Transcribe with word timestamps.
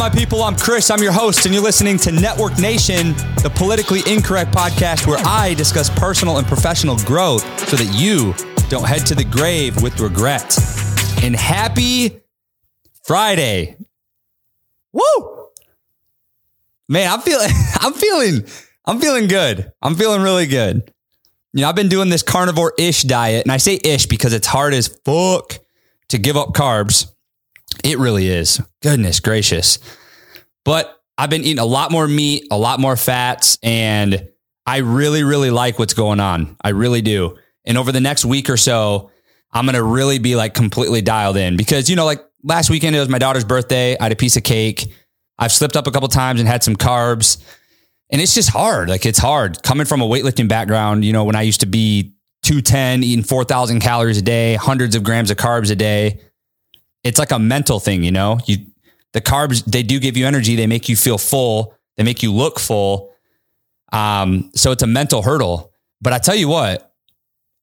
my 0.00 0.08
people? 0.08 0.42
I'm 0.42 0.56
Chris. 0.56 0.90
I'm 0.90 1.02
your 1.02 1.12
host, 1.12 1.44
and 1.44 1.54
you're 1.54 1.62
listening 1.62 1.98
to 1.98 2.10
Network 2.10 2.58
Nation, 2.58 3.12
the 3.42 3.52
politically 3.54 4.00
incorrect 4.10 4.50
podcast 4.50 5.06
where 5.06 5.18
I 5.26 5.52
discuss 5.52 5.90
personal 5.90 6.38
and 6.38 6.46
professional 6.46 6.96
growth 7.00 7.42
so 7.68 7.76
that 7.76 7.92
you 7.92 8.32
don't 8.70 8.88
head 8.88 9.04
to 9.08 9.14
the 9.14 9.24
grave 9.24 9.82
with 9.82 10.00
regret. 10.00 10.56
And 11.22 11.36
happy 11.36 12.22
Friday. 13.04 13.76
Woo! 14.90 15.48
Man, 16.88 17.12
I'm 17.12 17.20
feeling 17.20 17.50
I'm 17.80 17.92
feeling 17.92 18.44
I'm 18.86 19.00
feeling 19.00 19.28
good. 19.28 19.70
I'm 19.82 19.96
feeling 19.96 20.22
really 20.22 20.46
good. 20.46 20.90
You 21.52 21.60
know, 21.60 21.68
I've 21.68 21.76
been 21.76 21.90
doing 21.90 22.08
this 22.08 22.22
carnivore-ish 22.22 23.02
diet, 23.02 23.44
and 23.44 23.52
I 23.52 23.58
say 23.58 23.78
ish 23.84 24.06
because 24.06 24.32
it's 24.32 24.46
hard 24.46 24.72
as 24.72 24.88
fuck 25.04 25.58
to 26.08 26.16
give 26.16 26.38
up 26.38 26.54
carbs. 26.54 27.12
It 27.84 27.98
really 27.98 28.28
is. 28.28 28.60
Goodness 28.82 29.20
gracious. 29.20 29.78
But 30.64 31.00
I've 31.16 31.30
been 31.30 31.42
eating 31.42 31.58
a 31.58 31.66
lot 31.66 31.90
more 31.90 32.06
meat, 32.06 32.46
a 32.50 32.58
lot 32.58 32.80
more 32.80 32.96
fats, 32.96 33.58
and 33.62 34.28
I 34.66 34.78
really, 34.78 35.22
really 35.22 35.50
like 35.50 35.78
what's 35.78 35.94
going 35.94 36.20
on. 36.20 36.56
I 36.62 36.70
really 36.70 37.02
do. 37.02 37.38
And 37.64 37.76
over 37.76 37.92
the 37.92 38.00
next 38.00 38.24
week 38.24 38.48
or 38.48 38.56
so, 38.56 39.10
I'm 39.52 39.64
going 39.64 39.74
to 39.74 39.82
really 39.82 40.18
be 40.18 40.36
like 40.36 40.54
completely 40.54 41.02
dialed 41.02 41.36
in 41.36 41.56
because, 41.56 41.90
you 41.90 41.96
know, 41.96 42.04
like 42.04 42.24
last 42.42 42.70
weekend, 42.70 42.94
it 42.96 43.00
was 43.00 43.08
my 43.08 43.18
daughter's 43.18 43.44
birthday. 43.44 43.98
I 43.98 44.04
had 44.04 44.12
a 44.12 44.16
piece 44.16 44.36
of 44.36 44.44
cake. 44.44 44.92
I've 45.38 45.52
slipped 45.52 45.76
up 45.76 45.86
a 45.86 45.90
couple 45.90 46.08
times 46.08 46.40
and 46.40 46.48
had 46.48 46.62
some 46.62 46.76
carbs. 46.76 47.42
And 48.10 48.20
it's 48.20 48.34
just 48.34 48.50
hard. 48.50 48.88
Like 48.88 49.06
it's 49.06 49.18
hard 49.18 49.62
coming 49.62 49.86
from 49.86 50.02
a 50.02 50.06
weightlifting 50.06 50.48
background. 50.48 51.04
You 51.04 51.12
know, 51.12 51.24
when 51.24 51.36
I 51.36 51.42
used 51.42 51.60
to 51.60 51.66
be 51.66 52.14
210, 52.42 53.02
eating 53.02 53.24
4,000 53.24 53.80
calories 53.80 54.18
a 54.18 54.22
day, 54.22 54.54
hundreds 54.54 54.94
of 54.94 55.02
grams 55.02 55.30
of 55.30 55.36
carbs 55.36 55.70
a 55.70 55.76
day 55.76 56.20
it's 57.04 57.18
like 57.18 57.30
a 57.30 57.38
mental 57.38 57.80
thing, 57.80 58.02
you 58.02 58.12
know. 58.12 58.38
You 58.46 58.66
the 59.12 59.20
carbs 59.20 59.64
they 59.64 59.82
do 59.82 59.98
give 59.98 60.16
you 60.16 60.26
energy. 60.26 60.56
They 60.56 60.66
make 60.66 60.88
you 60.88 60.96
feel 60.96 61.18
full. 61.18 61.74
They 61.96 62.04
make 62.04 62.22
you 62.22 62.32
look 62.32 62.60
full. 62.60 63.12
Um, 63.92 64.50
so 64.54 64.72
it's 64.72 64.82
a 64.82 64.86
mental 64.86 65.22
hurdle. 65.22 65.72
But 66.00 66.12
I 66.12 66.18
tell 66.18 66.36
you 66.36 66.48
what, 66.48 66.92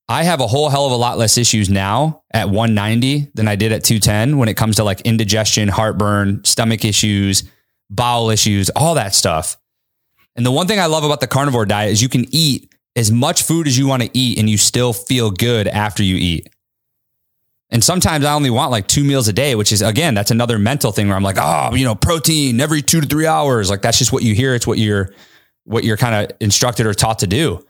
I 0.10 0.24
have 0.24 0.40
a 0.42 0.48
whole 0.48 0.70
hell 0.70 0.86
of 0.86 0.92
a 0.92 0.96
lot 0.96 1.18
less 1.18 1.38
issues 1.38 1.70
now 1.70 2.24
at 2.32 2.48
190 2.50 3.32
than 3.34 3.48
I 3.48 3.56
did 3.56 3.72
at 3.72 3.84
210 3.84 4.38
when 4.38 4.48
it 4.48 4.56
comes 4.56 4.78
to 4.78 4.84
like 4.84 5.02
indigestion, 5.02 5.68
heartburn, 5.68 6.44
stomach 6.44 6.86
issues, 6.86 7.44
bowel 7.90 8.30
issues, 8.30 8.70
all 8.70 8.96
that 8.96 9.16
stuff. 9.16 9.58
And 10.36 10.46
the 10.46 10.52
one 10.52 10.68
thing 10.68 10.80
I 10.80 10.86
love 10.86 11.04
about 11.04 11.20
the 11.20 11.28
carnivore 11.28 11.66
diet 11.66 11.92
is 11.92 12.02
you 12.02 12.10
can 12.10 12.26
eat 12.32 12.72
as 12.96 13.12
much 13.12 13.44
food 13.44 13.68
as 13.68 13.78
you 13.78 13.88
want 13.88 14.04
to 14.04 14.10
eat 14.14 14.40
and 14.40 14.50
you 14.50 14.58
still 14.58 14.94
feel 14.94 15.32
good 15.32 15.68
after 15.68 16.04
you 16.04 16.16
eat. 16.16 16.50
And 17.70 17.84
sometimes 17.84 18.23
I 18.23 18.34
only 18.34 18.50
want 18.50 18.72
like 18.72 18.88
two 18.88 19.04
meals 19.04 19.28
a 19.28 19.34
day, 19.34 19.56
which 19.56 19.72
is 19.72 19.82
again, 19.82 20.14
that's 20.14 20.32
another 20.32 20.58
mental 20.58 20.92
thing 20.92 21.08
where 21.08 21.18
I'm 21.18 21.23
like, 21.23 21.38
oh, 21.40 21.76
you 21.76 21.84
know, 21.84 21.96
protein 21.96 22.62
every 22.62 22.82
two 22.82 23.02
to 23.02 23.08
three 23.08 23.28
hours. 23.28 23.70
Like 23.70 23.82
that's 23.82 23.98
just 23.98 24.14
what 24.14 24.23
you 24.23 24.34
hear. 24.34 24.56
It's 24.56 24.66
what 24.66 24.78
you're 24.78 25.14
what 25.66 25.84
you're 25.84 25.98
kind 25.98 26.16
of 26.32 26.38
instructed 26.40 26.86
or 26.86 26.94
taught 26.94 27.20
to 27.20 27.28
do. 27.28 27.66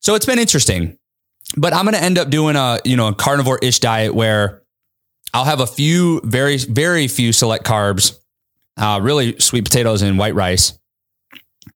So 0.00 0.14
it's 0.14 0.26
been 0.26 0.38
interesting. 0.38 0.98
But 1.56 1.72
I'm 1.72 1.86
gonna 1.86 1.96
end 1.96 2.18
up 2.18 2.28
doing 2.28 2.56
a, 2.56 2.78
you 2.84 2.96
know, 2.96 3.08
a 3.08 3.14
carnivore-ish 3.14 3.80
diet 3.80 4.14
where 4.14 4.62
I'll 5.32 5.44
have 5.44 5.60
a 5.60 5.66
few 5.66 6.20
very, 6.24 6.58
very 6.58 7.08
few 7.08 7.32
select 7.32 7.64
carbs, 7.64 8.18
uh, 8.76 9.00
really 9.02 9.38
sweet 9.40 9.64
potatoes 9.64 10.02
and 10.02 10.18
white 10.18 10.34
rice, 10.34 10.78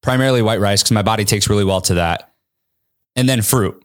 primarily 0.02 0.42
white 0.42 0.60
rice, 0.60 0.82
because 0.82 0.92
my 0.92 1.02
body 1.02 1.24
takes 1.24 1.48
really 1.48 1.64
well 1.64 1.80
to 1.82 1.94
that. 1.94 2.32
And 3.16 3.28
then 3.28 3.40
fruit. 3.42 3.82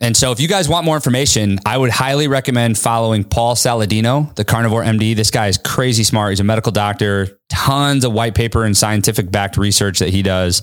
And 0.00 0.14
so, 0.14 0.30
if 0.30 0.40
you 0.40 0.48
guys 0.48 0.68
want 0.68 0.84
more 0.84 0.94
information, 0.94 1.58
I 1.64 1.78
would 1.78 1.90
highly 1.90 2.28
recommend 2.28 2.76
following 2.76 3.24
Paul 3.24 3.54
Saladino, 3.54 4.34
the 4.34 4.44
carnivore 4.44 4.84
MD. 4.84 5.16
This 5.16 5.30
guy 5.30 5.46
is 5.46 5.56
crazy 5.56 6.04
smart. 6.04 6.32
He's 6.32 6.40
a 6.40 6.44
medical 6.44 6.70
doctor, 6.70 7.40
tons 7.48 8.04
of 8.04 8.12
white 8.12 8.34
paper 8.34 8.64
and 8.64 8.76
scientific 8.76 9.30
backed 9.30 9.56
research 9.56 10.00
that 10.00 10.10
he 10.10 10.22
does, 10.22 10.62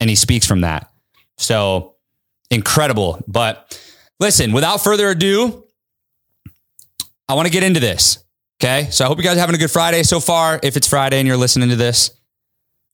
and 0.00 0.10
he 0.10 0.16
speaks 0.16 0.46
from 0.46 0.62
that. 0.62 0.90
So, 1.38 1.94
incredible. 2.50 3.22
But 3.28 3.80
listen, 4.18 4.50
without 4.50 4.82
further 4.82 5.10
ado, 5.10 5.64
I 7.28 7.34
want 7.34 7.46
to 7.46 7.52
get 7.52 7.62
into 7.62 7.78
this. 7.78 8.24
Okay. 8.60 8.88
So, 8.90 9.04
I 9.04 9.08
hope 9.08 9.18
you 9.18 9.24
guys 9.24 9.36
are 9.36 9.40
having 9.40 9.54
a 9.54 9.58
good 9.58 9.70
Friday 9.70 10.02
so 10.02 10.18
far. 10.18 10.58
If 10.60 10.76
it's 10.76 10.88
Friday 10.88 11.18
and 11.18 11.28
you're 11.28 11.36
listening 11.36 11.68
to 11.68 11.76
this, 11.76 12.10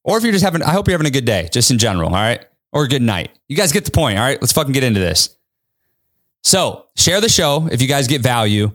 or 0.04 0.18
if 0.18 0.22
you're 0.22 0.32
just 0.32 0.44
having, 0.44 0.62
I 0.62 0.72
hope 0.72 0.86
you're 0.86 0.94
having 0.94 1.06
a 1.06 1.10
good 1.10 1.24
day, 1.24 1.48
just 1.50 1.70
in 1.70 1.78
general. 1.78 2.10
All 2.10 2.16
right. 2.16 2.44
Or 2.72 2.84
a 2.84 2.88
good 2.88 3.02
night. 3.02 3.30
You 3.48 3.56
guys 3.56 3.72
get 3.72 3.86
the 3.86 3.90
point. 3.90 4.18
All 4.18 4.24
right. 4.24 4.40
Let's 4.40 4.52
fucking 4.52 4.72
get 4.72 4.84
into 4.84 5.00
this. 5.00 5.34
So 6.42 6.86
share 6.96 7.20
the 7.20 7.28
show 7.28 7.68
if 7.70 7.80
you 7.80 7.88
guys 7.88 8.08
get 8.08 8.20
value. 8.20 8.70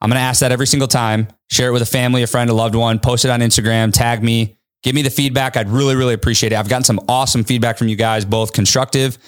I'm 0.00 0.08
going 0.08 0.16
to 0.16 0.22
ask 0.22 0.40
that 0.40 0.52
every 0.52 0.66
single 0.66 0.88
time. 0.88 1.28
Share 1.50 1.68
it 1.68 1.72
with 1.72 1.82
a 1.82 1.86
family, 1.86 2.22
a 2.22 2.26
friend, 2.26 2.48
a 2.48 2.54
loved 2.54 2.74
one. 2.74 2.98
Post 2.98 3.24
it 3.24 3.30
on 3.30 3.40
Instagram. 3.40 3.92
Tag 3.92 4.22
me. 4.22 4.56
Give 4.82 4.94
me 4.94 5.02
the 5.02 5.10
feedback. 5.10 5.56
I'd 5.56 5.68
really, 5.68 5.94
really 5.94 6.14
appreciate 6.14 6.52
it. 6.52 6.56
I've 6.56 6.68
gotten 6.68 6.84
some 6.84 7.00
awesome 7.08 7.44
feedback 7.44 7.76
from 7.76 7.88
you 7.88 7.96
guys, 7.96 8.24
both 8.24 8.52
constructive 8.52 9.18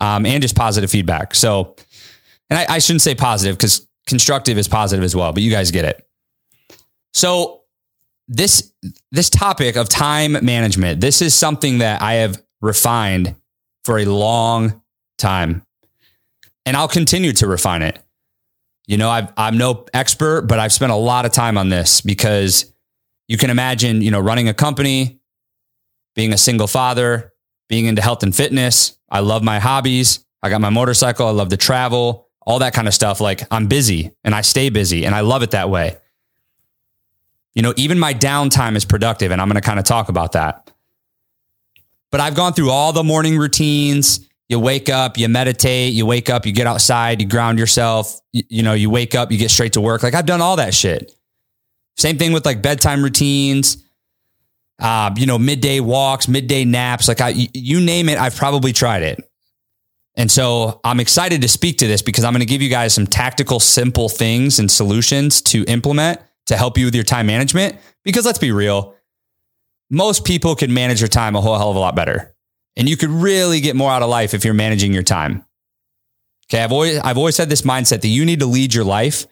um, 0.00 0.26
and 0.26 0.42
just 0.42 0.54
positive 0.56 0.90
feedback. 0.90 1.34
So, 1.34 1.76
and 2.50 2.58
I, 2.58 2.74
I 2.74 2.78
shouldn't 2.80 3.02
say 3.02 3.14
positive 3.14 3.56
because 3.56 3.86
constructive 4.06 4.58
is 4.58 4.68
positive 4.68 5.02
as 5.02 5.16
well, 5.16 5.32
but 5.32 5.42
you 5.42 5.50
guys 5.50 5.70
get 5.70 5.86
it. 5.86 6.06
So, 7.14 7.62
this 8.28 8.72
this 9.10 9.28
topic 9.30 9.76
of 9.76 9.88
time 9.88 10.32
management, 10.44 11.00
this 11.00 11.22
is 11.22 11.34
something 11.34 11.78
that 11.78 12.02
I 12.02 12.14
have 12.14 12.40
refined 12.60 13.34
for 13.84 13.98
a 13.98 14.04
long 14.04 14.82
time 15.18 15.64
and 16.70 16.76
I'll 16.76 16.86
continue 16.86 17.32
to 17.32 17.48
refine 17.48 17.82
it. 17.82 17.98
You 18.86 18.96
know, 18.96 19.10
i 19.10 19.28
am 19.36 19.58
no 19.58 19.86
expert, 19.92 20.42
but 20.42 20.60
I've 20.60 20.72
spent 20.72 20.92
a 20.92 20.94
lot 20.94 21.26
of 21.26 21.32
time 21.32 21.58
on 21.58 21.68
this 21.68 22.00
because 22.00 22.72
you 23.26 23.36
can 23.36 23.50
imagine, 23.50 24.02
you 24.02 24.12
know, 24.12 24.20
running 24.20 24.48
a 24.48 24.54
company, 24.54 25.18
being 26.14 26.32
a 26.32 26.38
single 26.38 26.68
father, 26.68 27.32
being 27.68 27.86
into 27.86 28.00
health 28.00 28.22
and 28.22 28.32
fitness. 28.32 28.96
I 29.08 29.18
love 29.18 29.42
my 29.42 29.58
hobbies. 29.58 30.24
I 30.44 30.48
got 30.48 30.60
my 30.60 30.70
motorcycle. 30.70 31.26
I 31.26 31.32
love 31.32 31.48
to 31.48 31.56
travel, 31.56 32.28
all 32.40 32.60
that 32.60 32.72
kind 32.72 32.86
of 32.86 32.94
stuff. 32.94 33.20
Like 33.20 33.42
I'm 33.50 33.66
busy 33.66 34.12
and 34.22 34.32
I 34.32 34.42
stay 34.42 34.70
busy 34.70 35.04
and 35.06 35.12
I 35.12 35.22
love 35.22 35.42
it 35.42 35.50
that 35.50 35.70
way. 35.70 35.96
You 37.52 37.62
know, 37.62 37.74
even 37.78 37.98
my 37.98 38.14
downtime 38.14 38.76
is 38.76 38.84
productive 38.84 39.32
and 39.32 39.40
I'm 39.40 39.48
going 39.48 39.60
to 39.60 39.60
kind 39.60 39.80
of 39.80 39.84
talk 39.84 40.08
about 40.08 40.32
that. 40.32 40.70
But 42.12 42.20
I've 42.20 42.36
gone 42.36 42.52
through 42.52 42.70
all 42.70 42.92
the 42.92 43.02
morning 43.02 43.38
routines 43.38 44.29
you 44.50 44.58
wake 44.58 44.88
up, 44.88 45.16
you 45.16 45.28
meditate, 45.28 45.92
you 45.92 46.04
wake 46.04 46.28
up, 46.28 46.44
you 46.44 46.50
get 46.50 46.66
outside, 46.66 47.20
you 47.22 47.28
ground 47.28 47.56
yourself, 47.56 48.20
you, 48.32 48.42
you, 48.48 48.62
know, 48.64 48.72
you 48.72 48.90
wake 48.90 49.14
up, 49.14 49.30
you 49.30 49.38
get 49.38 49.48
straight 49.48 49.74
to 49.74 49.80
work. 49.80 50.02
Like 50.02 50.12
I've 50.12 50.26
done 50.26 50.40
all 50.40 50.56
that 50.56 50.74
shit. 50.74 51.14
Same 51.96 52.18
thing 52.18 52.32
with 52.32 52.44
like 52.44 52.60
bedtime 52.60 53.04
routines, 53.04 53.84
uh, 54.80 55.12
you 55.16 55.26
know, 55.26 55.38
midday 55.38 55.78
walks, 55.78 56.26
midday 56.26 56.64
naps. 56.64 57.06
Like 57.06 57.20
I, 57.20 57.28
you 57.54 57.80
name 57.80 58.08
it, 58.08 58.18
I've 58.18 58.34
probably 58.34 58.72
tried 58.72 59.04
it. 59.04 59.24
And 60.16 60.28
so 60.28 60.80
I'm 60.82 60.98
excited 60.98 61.42
to 61.42 61.48
speak 61.48 61.78
to 61.78 61.86
this 61.86 62.02
because 62.02 62.24
I'm 62.24 62.32
going 62.32 62.40
to 62.40 62.46
give 62.46 62.60
you 62.60 62.70
guys 62.70 62.92
some 62.92 63.06
tactical, 63.06 63.60
simple 63.60 64.08
things 64.08 64.58
and 64.58 64.68
solutions 64.68 65.42
to 65.42 65.62
implement 65.66 66.20
to 66.46 66.56
help 66.56 66.76
you 66.76 66.86
with 66.86 66.96
your 66.96 67.04
time 67.04 67.26
management. 67.26 67.76
Because 68.02 68.26
let's 68.26 68.38
be 68.38 68.50
real, 68.50 68.96
most 69.90 70.24
people 70.24 70.56
can 70.56 70.74
manage 70.74 70.98
their 70.98 71.08
time 71.08 71.36
a 71.36 71.40
whole 71.40 71.56
hell 71.56 71.70
of 71.70 71.76
a 71.76 71.78
lot 71.78 71.94
better. 71.94 72.34
And 72.80 72.88
you 72.88 72.96
could 72.96 73.10
really 73.10 73.60
get 73.60 73.76
more 73.76 73.90
out 73.90 74.00
of 74.00 74.08
life 74.08 74.32
if 74.32 74.42
you're 74.42 74.54
managing 74.54 74.94
your 74.94 75.02
time. 75.02 75.44
Okay. 76.48 76.64
I've 76.64 76.72
always, 76.72 76.98
I've 76.98 77.18
always 77.18 77.36
had 77.36 77.50
this 77.50 77.60
mindset 77.60 78.00
that 78.00 78.08
you 78.08 78.24
need 78.24 78.40
to 78.40 78.46
lead 78.46 78.72
your 78.72 78.84
life. 78.84 79.26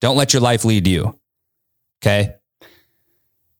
Don't 0.00 0.16
let 0.16 0.32
your 0.32 0.42
life 0.42 0.64
lead 0.64 0.88
you. 0.88 1.16
Okay. 2.02 2.34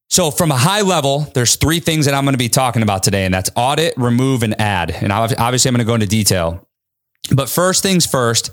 So, 0.08 0.32
from 0.32 0.50
a 0.50 0.56
high 0.56 0.80
level, 0.80 1.20
there's 1.32 1.54
three 1.54 1.78
things 1.78 2.06
that 2.06 2.14
I'm 2.14 2.24
going 2.24 2.34
to 2.34 2.38
be 2.38 2.48
talking 2.48 2.82
about 2.82 3.04
today, 3.04 3.24
and 3.24 3.32
that's 3.32 3.50
audit, 3.54 3.94
remove, 3.96 4.42
and 4.42 4.60
add. 4.60 4.90
And 4.90 5.12
obviously, 5.12 5.68
I'm 5.68 5.74
going 5.74 5.78
to 5.78 5.84
go 5.84 5.94
into 5.94 6.08
detail. 6.08 6.68
But 7.32 7.48
first 7.48 7.84
things 7.84 8.06
first, 8.06 8.50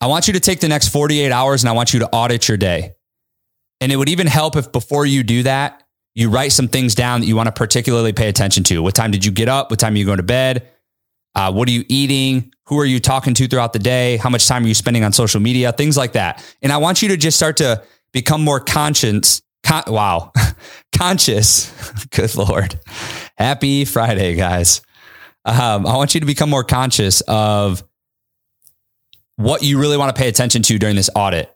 I 0.00 0.06
want 0.06 0.28
you 0.28 0.34
to 0.34 0.40
take 0.40 0.60
the 0.60 0.68
next 0.68 0.90
48 0.90 1.32
hours 1.32 1.64
and 1.64 1.68
I 1.68 1.72
want 1.72 1.92
you 1.92 2.00
to 2.00 2.08
audit 2.10 2.46
your 2.46 2.56
day. 2.56 2.92
And 3.80 3.90
it 3.90 3.96
would 3.96 4.10
even 4.10 4.28
help 4.28 4.54
if 4.54 4.70
before 4.70 5.06
you 5.06 5.24
do 5.24 5.42
that, 5.42 5.82
you 6.16 6.30
write 6.30 6.50
some 6.50 6.66
things 6.66 6.94
down 6.94 7.20
that 7.20 7.26
you 7.26 7.36
want 7.36 7.46
to 7.46 7.52
particularly 7.52 8.14
pay 8.14 8.30
attention 8.30 8.64
to. 8.64 8.82
What 8.82 8.94
time 8.94 9.10
did 9.10 9.24
you 9.24 9.30
get 9.30 9.48
up? 9.48 9.70
What 9.70 9.78
time 9.78 9.94
are 9.94 9.98
you 9.98 10.06
going 10.06 10.16
to 10.16 10.22
bed? 10.22 10.66
Uh, 11.34 11.52
what 11.52 11.68
are 11.68 11.72
you 11.72 11.84
eating? 11.88 12.54
Who 12.68 12.80
are 12.80 12.86
you 12.86 13.00
talking 13.00 13.34
to 13.34 13.46
throughout 13.46 13.74
the 13.74 13.78
day? 13.78 14.16
How 14.16 14.30
much 14.30 14.48
time 14.48 14.64
are 14.64 14.66
you 14.66 14.74
spending 14.74 15.04
on 15.04 15.12
social 15.12 15.40
media? 15.40 15.72
Things 15.72 15.94
like 15.94 16.14
that. 16.14 16.42
And 16.62 16.72
I 16.72 16.78
want 16.78 17.02
you 17.02 17.08
to 17.08 17.18
just 17.18 17.36
start 17.36 17.58
to 17.58 17.84
become 18.12 18.42
more 18.42 18.60
conscious. 18.60 19.42
Con- 19.62 19.84
wow. 19.88 20.32
conscious. 20.96 21.70
Good 22.10 22.34
Lord. 22.34 22.80
Happy 23.36 23.84
Friday, 23.84 24.36
guys. 24.36 24.80
Um, 25.44 25.86
I 25.86 25.96
want 25.96 26.14
you 26.14 26.20
to 26.20 26.26
become 26.26 26.48
more 26.48 26.64
conscious 26.64 27.20
of 27.28 27.84
what 29.36 29.62
you 29.62 29.78
really 29.78 29.98
want 29.98 30.16
to 30.16 30.18
pay 30.18 30.28
attention 30.28 30.62
to 30.62 30.78
during 30.78 30.96
this 30.96 31.10
audit. 31.14 31.54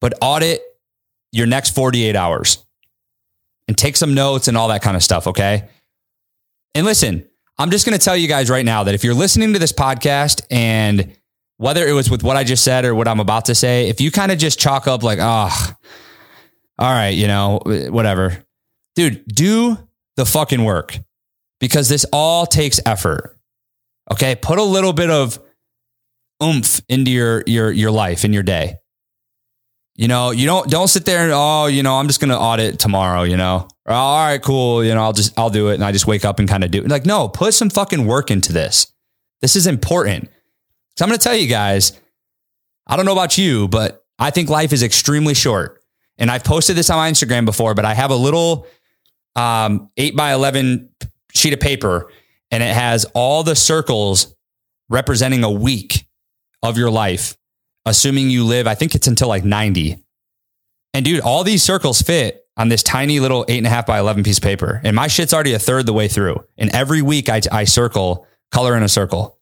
But 0.00 0.14
audit 0.22 0.62
your 1.32 1.48
next 1.48 1.74
48 1.74 2.14
hours 2.14 2.64
and 3.68 3.76
take 3.76 3.96
some 3.96 4.14
notes 4.14 4.48
and 4.48 4.56
all 4.56 4.68
that 4.68 4.82
kind 4.82 4.96
of 4.96 5.02
stuff. 5.02 5.26
Okay. 5.26 5.68
And 6.74 6.84
listen, 6.84 7.26
I'm 7.58 7.70
just 7.70 7.86
going 7.86 7.98
to 7.98 8.04
tell 8.04 8.16
you 8.16 8.28
guys 8.28 8.50
right 8.50 8.64
now 8.64 8.84
that 8.84 8.94
if 8.94 9.02
you're 9.02 9.14
listening 9.14 9.54
to 9.54 9.58
this 9.58 9.72
podcast 9.72 10.42
and 10.50 11.16
whether 11.56 11.86
it 11.86 11.92
was 11.92 12.10
with 12.10 12.22
what 12.22 12.36
I 12.36 12.44
just 12.44 12.62
said 12.62 12.84
or 12.84 12.94
what 12.94 13.08
I'm 13.08 13.20
about 13.20 13.46
to 13.46 13.54
say, 13.54 13.88
if 13.88 14.00
you 14.00 14.10
kind 14.10 14.30
of 14.30 14.38
just 14.38 14.58
chalk 14.58 14.86
up 14.86 15.02
like, 15.02 15.18
oh, 15.20 15.72
all 16.78 16.92
right, 16.92 17.14
you 17.14 17.26
know, 17.26 17.60
whatever. 17.64 18.44
Dude, 18.94 19.26
do 19.26 19.78
the 20.16 20.26
fucking 20.26 20.62
work 20.62 20.98
because 21.58 21.88
this 21.88 22.04
all 22.12 22.44
takes 22.46 22.78
effort. 22.84 23.38
Okay. 24.10 24.36
Put 24.36 24.58
a 24.58 24.62
little 24.62 24.92
bit 24.92 25.10
of 25.10 25.38
oomph 26.42 26.82
into 26.88 27.10
your, 27.10 27.42
your, 27.46 27.72
your 27.72 27.90
life 27.90 28.24
in 28.24 28.32
your 28.32 28.42
day. 28.42 28.76
You 29.96 30.08
know, 30.08 30.30
you 30.30 30.46
don't, 30.46 30.68
don't 30.68 30.88
sit 30.88 31.04
there 31.04 31.22
and, 31.22 31.32
oh, 31.34 31.66
you 31.66 31.82
know, 31.82 31.94
I'm 31.96 32.06
just 32.06 32.20
to 32.20 32.38
audit 32.38 32.78
tomorrow, 32.78 33.22
you 33.22 33.36
know, 33.36 33.66
or, 33.86 33.94
all 33.94 34.26
right, 34.26 34.42
cool. 34.42 34.84
You 34.84 34.94
know, 34.94 35.02
I'll 35.02 35.14
just, 35.14 35.38
I'll 35.38 35.50
do 35.50 35.68
it. 35.68 35.74
And 35.74 35.84
I 35.84 35.92
just 35.92 36.06
wake 36.06 36.24
up 36.24 36.38
and 36.38 36.48
kind 36.48 36.62
of 36.62 36.70
do 36.70 36.82
it. 36.82 36.88
Like, 36.88 37.06
no, 37.06 37.28
put 37.28 37.54
some 37.54 37.70
fucking 37.70 38.06
work 38.06 38.30
into 38.30 38.52
this. 38.52 38.92
This 39.40 39.56
is 39.56 39.66
important. 39.66 40.28
So 40.96 41.04
I'm 41.04 41.10
to 41.10 41.18
tell 41.18 41.34
you 41.34 41.48
guys, 41.48 41.98
I 42.86 42.96
don't 42.96 43.06
know 43.06 43.12
about 43.12 43.38
you, 43.38 43.68
but 43.68 44.04
I 44.18 44.30
think 44.30 44.50
life 44.50 44.72
is 44.72 44.82
extremely 44.82 45.34
short. 45.34 45.82
And 46.18 46.30
I've 46.30 46.44
posted 46.44 46.76
this 46.76 46.90
on 46.90 46.96
my 46.96 47.10
Instagram 47.10 47.44
before, 47.44 47.74
but 47.74 47.84
I 47.84 47.94
have 47.94 48.10
a 48.10 48.16
little 48.16 48.66
um, 49.34 49.90
eight 49.96 50.16
by 50.16 50.32
11 50.32 50.90
sheet 51.34 51.52
of 51.52 51.60
paper 51.60 52.10
and 52.50 52.62
it 52.62 52.74
has 52.74 53.04
all 53.14 53.42
the 53.42 53.56
circles 53.56 54.34
representing 54.88 55.44
a 55.44 55.50
week 55.50 56.06
of 56.62 56.78
your 56.78 56.90
life, 56.90 57.36
assuming 57.86 58.28
you 58.28 58.44
live, 58.44 58.66
I 58.66 58.74
think 58.74 58.94
it's 58.94 59.06
until 59.06 59.28
like 59.28 59.44
90. 59.44 59.98
And 60.92 61.04
dude, 61.04 61.20
all 61.20 61.44
these 61.44 61.62
circles 61.62 62.02
fit 62.02 62.46
on 62.56 62.68
this 62.68 62.82
tiny 62.82 63.20
little 63.20 63.44
eight 63.48 63.58
and 63.58 63.66
a 63.66 63.70
half 63.70 63.86
by 63.86 63.98
11 63.98 64.24
piece 64.24 64.38
of 64.38 64.42
paper. 64.42 64.80
And 64.82 64.96
my 64.96 65.06
shit's 65.06 65.32
already 65.32 65.52
a 65.52 65.58
third 65.58 65.86
the 65.86 65.92
way 65.92 66.08
through. 66.08 66.44
And 66.58 66.74
every 66.74 67.02
week 67.02 67.28
I, 67.28 67.40
I 67.52 67.64
circle, 67.64 68.26
color 68.50 68.76
in 68.76 68.82
a 68.82 68.88
circle. 68.88 69.38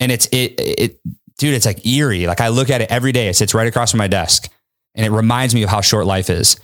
And 0.00 0.12
it's, 0.12 0.26
it, 0.26 0.54
it, 0.58 1.00
dude, 1.38 1.54
it's 1.54 1.66
like 1.66 1.86
eerie. 1.86 2.26
Like 2.26 2.40
I 2.40 2.48
look 2.48 2.70
at 2.70 2.80
it 2.80 2.90
every 2.90 3.12
day. 3.12 3.28
It 3.28 3.34
sits 3.34 3.54
right 3.54 3.66
across 3.66 3.92
from 3.92 3.98
my 3.98 4.08
desk 4.08 4.50
and 4.94 5.06
it 5.06 5.10
reminds 5.10 5.54
me 5.54 5.62
of 5.62 5.70
how 5.70 5.80
short 5.80 6.06
life 6.06 6.28
is. 6.28 6.56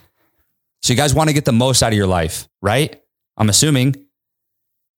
So 0.82 0.92
you 0.92 0.96
guys 0.96 1.14
want 1.14 1.28
to 1.28 1.34
get 1.34 1.44
the 1.44 1.52
most 1.52 1.82
out 1.82 1.92
of 1.92 1.96
your 1.96 2.06
life, 2.06 2.48
right? 2.60 3.00
I'm 3.36 3.48
assuming 3.48 4.06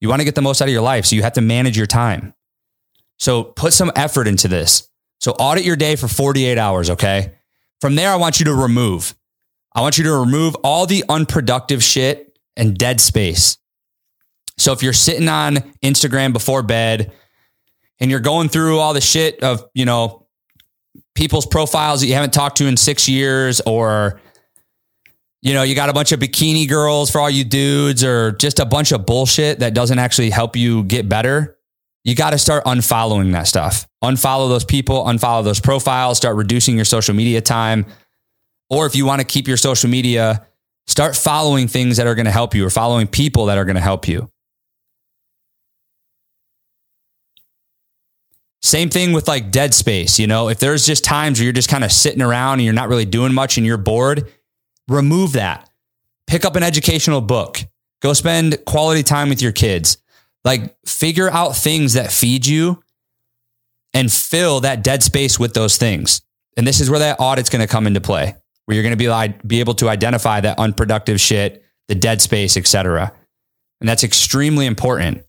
you 0.00 0.08
want 0.08 0.20
to 0.20 0.24
get 0.24 0.34
the 0.34 0.42
most 0.42 0.62
out 0.62 0.68
of 0.68 0.72
your 0.72 0.82
life. 0.82 1.06
So 1.06 1.16
you 1.16 1.22
have 1.22 1.34
to 1.34 1.40
manage 1.40 1.76
your 1.76 1.86
time. 1.86 2.34
So 3.18 3.44
put 3.44 3.72
some 3.72 3.92
effort 3.94 4.26
into 4.26 4.48
this. 4.48 4.88
So 5.22 5.30
audit 5.32 5.64
your 5.64 5.76
day 5.76 5.94
for 5.94 6.08
48 6.08 6.58
hours. 6.58 6.90
Okay. 6.90 7.32
From 7.80 7.94
there, 7.94 8.10
I 8.10 8.16
want 8.16 8.40
you 8.40 8.46
to 8.46 8.54
remove. 8.54 9.14
I 9.72 9.80
want 9.80 9.96
you 9.96 10.04
to 10.04 10.12
remove 10.12 10.56
all 10.64 10.84
the 10.84 11.04
unproductive 11.08 11.82
shit 11.82 12.36
and 12.56 12.76
dead 12.76 13.00
space. 13.00 13.56
So 14.58 14.72
if 14.72 14.82
you're 14.82 14.92
sitting 14.92 15.28
on 15.28 15.56
Instagram 15.82 16.32
before 16.32 16.64
bed 16.64 17.12
and 18.00 18.10
you're 18.10 18.20
going 18.20 18.48
through 18.48 18.80
all 18.80 18.94
the 18.94 19.00
shit 19.00 19.44
of, 19.44 19.64
you 19.74 19.84
know, 19.84 20.26
people's 21.14 21.46
profiles 21.46 22.00
that 22.00 22.08
you 22.08 22.14
haven't 22.14 22.32
talked 22.32 22.56
to 22.56 22.66
in 22.66 22.76
six 22.76 23.08
years 23.08 23.60
or 23.60 24.20
you 25.40 25.54
know, 25.54 25.62
you 25.64 25.74
got 25.74 25.88
a 25.88 25.92
bunch 25.92 26.12
of 26.12 26.20
bikini 26.20 26.68
girls 26.68 27.10
for 27.10 27.20
all 27.20 27.30
you 27.30 27.42
dudes 27.42 28.04
or 28.04 28.32
just 28.32 28.60
a 28.60 28.64
bunch 28.64 28.92
of 28.92 29.06
bullshit 29.06 29.58
that 29.58 29.74
doesn't 29.74 29.98
actually 29.98 30.30
help 30.30 30.54
you 30.54 30.84
get 30.84 31.08
better. 31.08 31.58
You 32.04 32.14
got 32.14 32.30
to 32.30 32.38
start 32.38 32.64
unfollowing 32.64 33.32
that 33.32 33.46
stuff. 33.46 33.86
Unfollow 34.02 34.48
those 34.48 34.64
people, 34.64 35.04
unfollow 35.04 35.44
those 35.44 35.60
profiles, 35.60 36.16
start 36.16 36.36
reducing 36.36 36.74
your 36.76 36.84
social 36.84 37.14
media 37.14 37.40
time. 37.40 37.86
Or 38.70 38.86
if 38.86 38.96
you 38.96 39.06
want 39.06 39.20
to 39.20 39.26
keep 39.26 39.46
your 39.46 39.56
social 39.56 39.88
media, 39.88 40.46
start 40.86 41.14
following 41.14 41.68
things 41.68 41.98
that 41.98 42.06
are 42.06 42.14
going 42.14 42.26
to 42.26 42.32
help 42.32 42.54
you 42.54 42.66
or 42.66 42.70
following 42.70 43.06
people 43.06 43.46
that 43.46 43.58
are 43.58 43.64
going 43.64 43.76
to 43.76 43.82
help 43.82 44.08
you. 44.08 44.28
Same 48.62 48.88
thing 48.88 49.12
with 49.12 49.28
like 49.28 49.50
dead 49.50 49.74
space. 49.74 50.18
You 50.18 50.26
know, 50.26 50.48
if 50.48 50.58
there's 50.58 50.86
just 50.86 51.04
times 51.04 51.38
where 51.38 51.44
you're 51.44 51.52
just 51.52 51.68
kind 51.68 51.84
of 51.84 51.92
sitting 51.92 52.22
around 52.22 52.54
and 52.54 52.62
you're 52.62 52.72
not 52.72 52.88
really 52.88 53.04
doing 53.04 53.34
much 53.34 53.56
and 53.58 53.66
you're 53.66 53.76
bored, 53.76 54.30
remove 54.88 55.32
that. 55.32 55.68
Pick 56.26 56.44
up 56.44 56.56
an 56.56 56.62
educational 56.62 57.20
book. 57.20 57.60
Go 58.00 58.12
spend 58.12 58.64
quality 58.64 59.02
time 59.02 59.28
with 59.28 59.42
your 59.42 59.52
kids. 59.52 60.01
Like 60.44 60.76
figure 60.86 61.30
out 61.30 61.56
things 61.56 61.92
that 61.94 62.12
feed 62.12 62.46
you 62.46 62.82
and 63.94 64.10
fill 64.10 64.60
that 64.60 64.82
dead 64.82 65.02
space 65.02 65.38
with 65.38 65.54
those 65.54 65.76
things. 65.76 66.22
And 66.56 66.66
this 66.66 66.80
is 66.80 66.90
where 66.90 66.98
that 66.98 67.20
audit's 67.20 67.50
going 67.50 67.62
to 67.62 67.68
come 67.68 67.86
into 67.86 68.00
play, 68.00 68.34
where 68.64 68.74
you're 68.74 68.82
going 68.82 68.96
to 68.98 69.32
be 69.32 69.46
be 69.46 69.60
able 69.60 69.74
to 69.74 69.88
identify 69.88 70.40
that 70.40 70.58
unproductive 70.58 71.20
shit, 71.20 71.64
the 71.88 71.94
dead 71.94 72.20
space, 72.20 72.56
etc. 72.56 73.12
And 73.80 73.88
that's 73.88 74.04
extremely 74.04 74.66
important. 74.66 75.24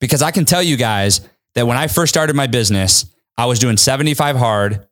Because 0.00 0.22
I 0.22 0.30
can 0.30 0.44
tell 0.44 0.62
you 0.62 0.76
guys 0.76 1.20
that 1.54 1.66
when 1.66 1.76
I 1.76 1.86
first 1.86 2.12
started 2.12 2.34
my 2.34 2.46
business, 2.46 3.04
I 3.36 3.46
was 3.46 3.58
doing 3.58 3.76
75 3.76 4.36
hard, 4.36 4.86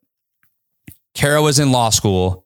Kara 1.13 1.41
was 1.41 1.59
in 1.59 1.71
law 1.71 1.89
school. 1.89 2.45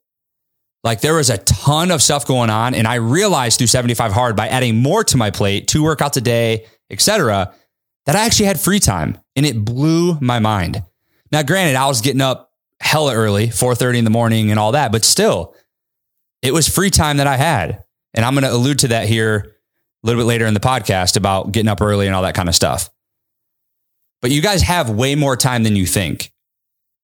Like 0.83 1.01
there 1.01 1.15
was 1.15 1.29
a 1.29 1.37
ton 1.39 1.91
of 1.91 2.01
stuff 2.01 2.27
going 2.27 2.49
on. 2.49 2.75
And 2.75 2.87
I 2.87 2.95
realized 2.95 3.57
through 3.57 3.67
75 3.67 4.11
hard 4.11 4.35
by 4.35 4.47
adding 4.47 4.81
more 4.81 5.03
to 5.05 5.17
my 5.17 5.31
plate, 5.31 5.67
two 5.67 5.81
workouts 5.81 6.17
a 6.17 6.21
day, 6.21 6.65
etc., 6.89 7.53
that 8.05 8.15
I 8.17 8.25
actually 8.25 8.47
had 8.47 8.59
free 8.59 8.79
time. 8.79 9.17
And 9.35 9.45
it 9.45 9.63
blew 9.63 10.17
my 10.19 10.39
mind. 10.39 10.83
Now, 11.31 11.41
granted, 11.41 11.75
I 11.75 11.87
was 11.87 12.01
getting 12.01 12.21
up 12.21 12.51
hella 12.81 13.15
early, 13.15 13.47
4:30 13.47 13.99
in 13.99 14.03
the 14.03 14.11
morning 14.11 14.51
and 14.51 14.59
all 14.59 14.73
that, 14.73 14.91
but 14.91 15.05
still, 15.05 15.55
it 16.41 16.53
was 16.53 16.67
free 16.67 16.89
time 16.89 17.17
that 17.17 17.27
I 17.27 17.37
had. 17.37 17.83
And 18.13 18.25
I'm 18.25 18.33
going 18.33 18.43
to 18.43 18.51
allude 18.51 18.79
to 18.79 18.89
that 18.89 19.07
here 19.07 19.55
a 20.03 20.07
little 20.07 20.21
bit 20.21 20.27
later 20.27 20.45
in 20.45 20.53
the 20.53 20.59
podcast 20.59 21.15
about 21.15 21.51
getting 21.51 21.69
up 21.69 21.81
early 21.81 22.05
and 22.05 22.15
all 22.15 22.23
that 22.23 22.35
kind 22.35 22.49
of 22.49 22.55
stuff. 22.55 22.89
But 24.21 24.31
you 24.31 24.41
guys 24.41 24.61
have 24.61 24.89
way 24.89 25.15
more 25.15 25.35
time 25.35 25.63
than 25.63 25.75
you 25.75 25.85
think. 25.85 26.31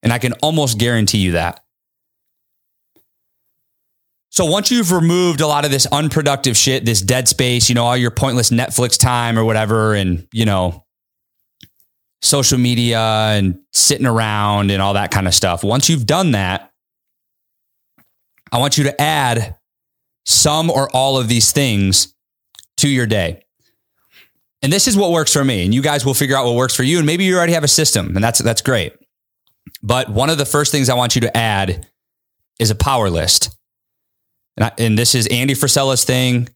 And 0.04 0.14
I 0.14 0.20
can 0.20 0.34
almost 0.34 0.78
guarantee 0.78 1.18
you 1.20 1.32
that. 1.32 1.64
So 4.40 4.46
once 4.46 4.72
you've 4.72 4.94
removed 4.94 5.42
a 5.42 5.48
lot 5.48 5.66
of 5.66 5.72
this 5.72 5.86
unproductive 5.88 6.56
shit, 6.56 6.86
this 6.86 7.02
dead 7.02 7.28
space, 7.28 7.68
you 7.68 7.76
know, 7.76 7.84
all 7.84 7.98
your 7.98 8.10
pointless 8.10 8.52
Netflix 8.52 8.98
time 8.98 9.38
or 9.38 9.44
whatever, 9.44 9.94
and, 9.94 10.30
you 10.32 10.46
know, 10.46 10.86
social 12.22 12.58
media 12.58 13.02
and 13.02 13.60
sitting 13.74 14.06
around 14.06 14.72
and 14.72 14.82
all 14.82 14.94
that 14.94 15.12
kind 15.12 15.28
of 15.28 15.34
stuff. 15.34 15.62
Once 15.62 15.90
you've 15.90 16.06
done 16.06 16.32
that, 16.32 16.72
I 18.50 18.60
want 18.60 18.78
you 18.78 18.86
to 18.86 19.02
add 19.02 19.58
some 20.26 20.72
or 20.72 20.90
all 20.96 21.18
of 21.18 21.28
these 21.28 21.52
things 21.52 22.16
to 22.78 22.88
your 22.88 23.08
day. 23.08 23.44
And 24.62 24.72
this 24.72 24.88
is 24.88 24.96
what 24.96 25.12
works 25.12 25.34
for 25.34 25.44
me. 25.44 25.66
And 25.66 25.74
you 25.74 25.82
guys 25.82 26.06
will 26.06 26.14
figure 26.14 26.38
out 26.38 26.46
what 26.46 26.56
works 26.56 26.74
for 26.74 26.84
you. 26.84 26.96
And 27.00 27.06
maybe 27.06 27.26
you 27.26 27.36
already 27.36 27.52
have 27.52 27.66
a 27.66 27.68
system, 27.68 28.16
and 28.16 28.24
that's 28.24 28.40
that's 28.40 28.62
great. 28.62 28.94
But 29.84 30.08
one 30.08 30.30
of 30.30 30.38
the 30.38 30.46
first 30.46 30.72
things 30.72 30.88
I 30.88 30.96
want 30.96 31.16
you 31.16 31.22
to 31.24 31.36
add 31.36 31.90
is 32.58 32.72
a 32.72 32.76
power 32.76 33.10
list. 33.10 33.59
And, 34.60 34.66
I, 34.66 34.72
and 34.78 35.00
this 35.00 35.16
is 35.16 35.26
Andy 35.28 35.56
Frisella's 35.56 36.04
thing. 36.04 36.50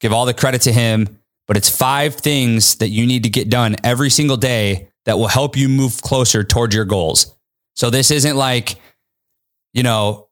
Give 0.00 0.12
all 0.12 0.26
the 0.26 0.34
credit 0.34 0.62
to 0.62 0.72
him. 0.72 1.18
But 1.46 1.56
it's 1.56 1.74
five 1.74 2.16
things 2.16 2.76
that 2.76 2.88
you 2.88 3.06
need 3.06 3.22
to 3.22 3.30
get 3.30 3.48
done 3.48 3.76
every 3.82 4.10
single 4.10 4.36
day 4.36 4.88
that 5.04 5.18
will 5.18 5.28
help 5.28 5.56
you 5.56 5.68
move 5.68 6.00
closer 6.02 6.44
towards 6.44 6.74
your 6.74 6.84
goals. 6.84 7.34
So 7.74 7.90
this 7.90 8.10
isn't 8.10 8.36
like, 8.36 8.76
you 9.72 9.82
know, 9.82 10.28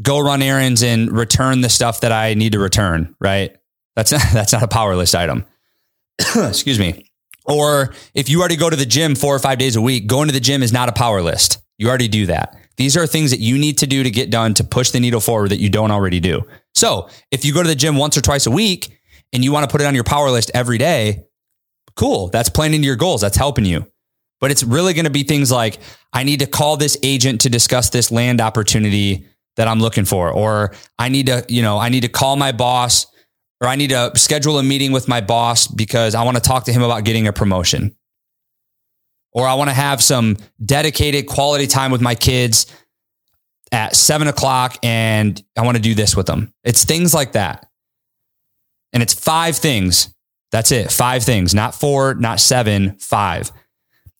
go 0.00 0.20
run 0.20 0.42
errands 0.42 0.82
and 0.82 1.10
return 1.10 1.60
the 1.62 1.68
stuff 1.68 2.00
that 2.02 2.12
I 2.12 2.34
need 2.34 2.52
to 2.52 2.58
return, 2.58 3.14
right? 3.20 3.56
That's 3.96 4.12
not, 4.12 4.22
that's 4.32 4.52
not 4.52 4.62
a 4.62 4.68
power 4.68 4.94
list 4.94 5.14
item. 5.14 5.46
Excuse 6.36 6.78
me. 6.78 7.10
Or 7.44 7.92
if 8.14 8.28
you 8.28 8.40
already 8.40 8.56
go 8.56 8.70
to 8.70 8.76
the 8.76 8.86
gym 8.86 9.16
four 9.16 9.34
or 9.34 9.40
five 9.40 9.58
days 9.58 9.74
a 9.74 9.80
week, 9.80 10.06
going 10.06 10.28
to 10.28 10.32
the 10.32 10.40
gym 10.40 10.62
is 10.62 10.72
not 10.72 10.88
a 10.88 10.92
power 10.92 11.22
list. 11.22 11.60
You 11.78 11.88
already 11.88 12.08
do 12.08 12.26
that. 12.26 12.56
These 12.76 12.96
are 12.96 13.06
things 13.06 13.30
that 13.30 13.40
you 13.40 13.58
need 13.58 13.78
to 13.78 13.86
do 13.86 14.02
to 14.02 14.10
get 14.10 14.30
done 14.30 14.54
to 14.54 14.64
push 14.64 14.90
the 14.90 15.00
needle 15.00 15.20
forward 15.20 15.50
that 15.50 15.60
you 15.60 15.68
don't 15.68 15.90
already 15.90 16.20
do. 16.20 16.42
So 16.74 17.08
if 17.30 17.44
you 17.44 17.52
go 17.52 17.62
to 17.62 17.68
the 17.68 17.74
gym 17.74 17.96
once 17.96 18.16
or 18.16 18.20
twice 18.20 18.46
a 18.46 18.50
week 18.50 18.98
and 19.32 19.44
you 19.44 19.52
want 19.52 19.68
to 19.68 19.72
put 19.72 19.80
it 19.80 19.86
on 19.86 19.94
your 19.94 20.04
power 20.04 20.30
list 20.30 20.50
every 20.54 20.78
day, 20.78 21.24
cool. 21.96 22.28
That's 22.28 22.48
playing 22.48 22.74
into 22.74 22.86
your 22.86 22.96
goals. 22.96 23.20
That's 23.20 23.36
helping 23.36 23.64
you. 23.64 23.86
But 24.40 24.50
it's 24.50 24.64
really 24.64 24.94
going 24.94 25.04
to 25.04 25.10
be 25.10 25.22
things 25.22 25.52
like, 25.52 25.78
I 26.12 26.24
need 26.24 26.40
to 26.40 26.46
call 26.46 26.76
this 26.76 26.98
agent 27.02 27.42
to 27.42 27.50
discuss 27.50 27.90
this 27.90 28.10
land 28.10 28.40
opportunity 28.40 29.26
that 29.56 29.68
I'm 29.68 29.80
looking 29.80 30.04
for, 30.04 30.30
or 30.30 30.74
I 30.98 31.10
need 31.10 31.26
to, 31.26 31.44
you 31.48 31.62
know, 31.62 31.78
I 31.78 31.90
need 31.90 32.00
to 32.00 32.08
call 32.08 32.36
my 32.36 32.52
boss 32.52 33.06
or 33.60 33.68
I 33.68 33.76
need 33.76 33.90
to 33.90 34.10
schedule 34.16 34.58
a 34.58 34.62
meeting 34.62 34.90
with 34.90 35.06
my 35.06 35.20
boss 35.20 35.68
because 35.68 36.16
I 36.16 36.24
want 36.24 36.36
to 36.36 36.42
talk 36.42 36.64
to 36.64 36.72
him 36.72 36.82
about 36.82 37.04
getting 37.04 37.28
a 37.28 37.32
promotion. 37.32 37.94
Or 39.32 39.46
I 39.46 39.54
want 39.54 39.70
to 39.70 39.74
have 39.74 40.02
some 40.02 40.36
dedicated 40.64 41.26
quality 41.26 41.66
time 41.66 41.90
with 41.90 42.00
my 42.00 42.14
kids 42.14 42.66
at 43.70 43.96
seven 43.96 44.28
o'clock 44.28 44.78
and 44.82 45.42
I 45.56 45.62
want 45.62 45.76
to 45.76 45.82
do 45.82 45.94
this 45.94 46.14
with 46.14 46.26
them. 46.26 46.52
It's 46.62 46.84
things 46.84 47.14
like 47.14 47.32
that. 47.32 47.68
And 48.92 49.02
it's 49.02 49.14
five 49.14 49.56
things. 49.56 50.14
That's 50.50 50.70
it. 50.70 50.92
Five 50.92 51.24
things, 51.24 51.54
not 51.54 51.74
four, 51.74 52.14
not 52.14 52.38
seven, 52.38 52.92
five. 52.96 53.50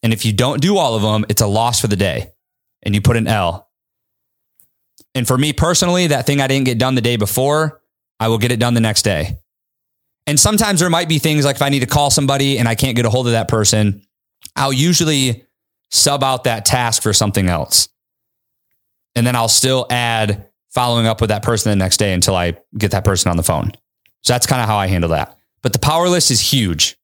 And 0.03 0.15
if 0.15 0.25
you 0.25 0.33
don't 0.33 0.63
do 0.63 0.79
all 0.79 0.95
of 0.95 1.03
them, 1.03 1.27
it's 1.29 1.43
a 1.43 1.47
loss 1.47 1.81
for 1.81 1.89
the 1.89 1.97
day 1.97 2.33
and 2.83 2.95
you 2.95 3.03
put 3.03 3.17
an 3.19 3.29
L. 3.29 3.69
And 5.15 5.27
for 5.27 5.37
me 5.37 5.53
personally, 5.53 6.07
that 6.09 6.25
thing 6.25 6.41
I 6.41 6.47
didn't 6.47 6.65
get 6.65 6.79
done 6.79 6.95
the 6.95 7.03
day 7.03 7.17
before, 7.17 7.83
I 8.19 8.29
will 8.29 8.39
get 8.39 8.51
it 8.51 8.59
done 8.59 8.73
the 8.73 8.81
next 8.81 9.03
day. 9.03 9.39
And 10.27 10.41
sometimes 10.41 10.81
there 10.81 10.89
might 10.89 11.09
be 11.09 11.19
things 11.19 11.45
like 11.45 11.57
if 11.57 11.63
I 11.63 11.69
need 11.69 11.81
to 11.81 11.87
call 11.87 12.11
somebody 12.11 12.59
and 12.59 12.69
I 12.69 12.75
can't 12.75 12.97
get 12.97 13.05
a 13.05 13.11
hold 13.11 13.27
of 13.27 13.33
that 13.33 13.49
person, 13.49 14.03
I'll 14.57 14.73
usually 14.73 15.45
sub 15.91 16.23
out 16.23 16.45
that 16.45 16.65
task 16.65 17.03
for 17.03 17.13
something 17.13 17.49
else. 17.49 17.89
And 19.15 19.27
then 19.27 19.37
I'll 19.37 19.49
still 19.49 19.87
add 19.91 20.49
following 20.71 21.07
up 21.07 21.21
with 21.21 21.29
that 21.29 21.43
person 21.43 21.71
the 21.71 21.77
next 21.77 21.99
day 21.99 22.13
until 22.13 22.35
I 22.35 22.57
get 22.77 22.93
that 22.93 23.05
person 23.05 23.31
on 23.31 23.37
the 23.37 23.43
phone. 23.43 23.73
So 24.23 24.33
that's 24.33 24.47
kind 24.47 24.63
of 24.63 24.69
how 24.69 24.77
I 24.77 24.87
handle 24.87 25.11
that. 25.11 25.37
But 25.63 25.73
the 25.73 25.79
power 25.79 26.09
list 26.09 26.31
is 26.31 26.41
huge. 26.41 26.97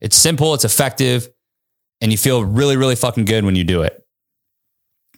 It's 0.00 0.16
simple, 0.16 0.54
it's 0.54 0.64
effective, 0.64 1.28
and 2.00 2.12
you 2.12 2.18
feel 2.18 2.44
really, 2.44 2.76
really 2.76 2.96
fucking 2.96 3.24
good 3.24 3.44
when 3.44 3.56
you 3.56 3.64
do 3.64 3.82
it. 3.82 4.04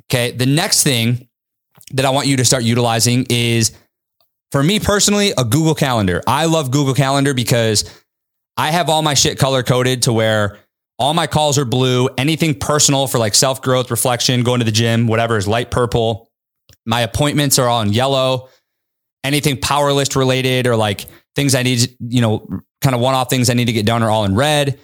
Okay. 0.06 0.30
The 0.30 0.46
next 0.46 0.84
thing 0.84 1.28
that 1.92 2.04
I 2.04 2.10
want 2.10 2.26
you 2.26 2.37
to 2.37 2.44
start 2.44 2.62
utilizing 2.62 3.26
is 3.30 3.72
for 4.52 4.62
me 4.62 4.80
personally, 4.80 5.32
a 5.37 5.44
Google 5.44 5.75
Calendar. 5.75 6.22
I 6.26 6.46
love 6.46 6.70
Google 6.70 6.94
Calendar 6.94 7.34
because 7.34 7.90
I 8.56 8.70
have 8.70 8.88
all 8.88 9.02
my 9.02 9.14
shit 9.14 9.38
color 9.38 9.62
coded 9.62 10.02
to 10.02 10.12
where 10.12 10.58
all 10.99 11.14
my 11.14 11.26
calls 11.26 11.59
are 11.59 11.64
blue. 11.64 12.09
Anything 12.19 12.59
personal 12.59 13.07
for 13.07 13.19
like 13.19 13.35
self 13.35 13.62
growth, 13.62 13.90
reflection, 13.90 14.43
going 14.43 14.59
to 14.59 14.64
the 14.64 14.73
gym, 14.73 15.07
whatever 15.07 15.37
is 15.37 15.47
light 15.47 15.71
purple. 15.71 16.31
My 16.85 17.02
appointments 17.02 17.59
are 17.59 17.69
all 17.69 17.83
in 17.83 17.93
yellow. 17.93 18.49
Anything 19.25 19.61
power 19.61 19.93
list 19.93 20.17
related 20.17 20.67
or 20.67 20.76
like 20.76 21.07
things 21.35 21.55
I 21.55 21.62
need, 21.62 21.97
you 22.00 22.21
know, 22.21 22.47
kind 22.81 22.95
of 22.95 23.00
one 23.00 23.14
off 23.14 23.31
things 23.31 23.50
I 23.50 23.55
need 23.55 23.67
to 23.67 23.73
get 23.73 23.87
done 23.87 24.02
are 24.02 24.11
all 24.11 24.25
in 24.25 24.35
red. 24.35 24.78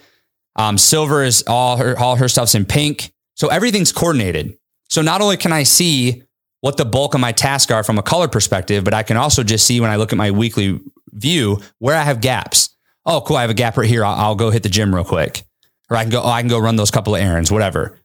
Um, 0.55 0.77
silver 0.77 1.23
is 1.23 1.43
all 1.47 1.77
her, 1.77 1.97
all 1.97 2.15
her 2.15 2.27
stuff's 2.27 2.55
in 2.55 2.65
pink. 2.65 3.11
So 3.35 3.47
everything's 3.47 3.91
coordinated. 3.91 4.57
So 4.89 5.01
not 5.01 5.21
only 5.21 5.35
can 5.35 5.51
I 5.51 5.63
see 5.63 6.23
what 6.61 6.77
the 6.77 6.85
bulk 6.85 7.13
of 7.13 7.19
my 7.19 7.31
tasks 7.31 7.71
are 7.71 7.83
from 7.83 7.97
a 7.97 8.03
color 8.03 8.27
perspective, 8.27 8.83
but 8.83 8.93
I 8.93 9.03
can 9.03 9.17
also 9.17 9.43
just 9.43 9.67
see 9.67 9.81
when 9.81 9.89
I 9.89 9.97
look 9.97 10.13
at 10.13 10.17
my 10.17 10.31
weekly 10.31 10.79
view 11.11 11.59
where 11.79 11.95
I 11.95 12.03
have 12.03 12.21
gaps. 12.21 12.69
Oh, 13.05 13.21
cool. 13.21 13.37
I 13.37 13.41
have 13.41 13.49
a 13.49 13.55
gap 13.55 13.77
right 13.77 13.87
here. 13.87 14.05
I'll, 14.05 14.15
I'll 14.15 14.35
go 14.35 14.49
hit 14.49 14.63
the 14.63 14.69
gym 14.69 14.93
real 14.93 15.03
quick. 15.03 15.45
Or 15.89 15.97
I 15.97 16.03
can 16.03 16.11
go, 16.11 16.21
oh, 16.21 16.29
I 16.29 16.41
can 16.41 16.49
go 16.49 16.59
run 16.59 16.75
those 16.75 16.91
couple 16.91 17.15
of 17.15 17.21
errands, 17.21 17.51
whatever. 17.51 17.99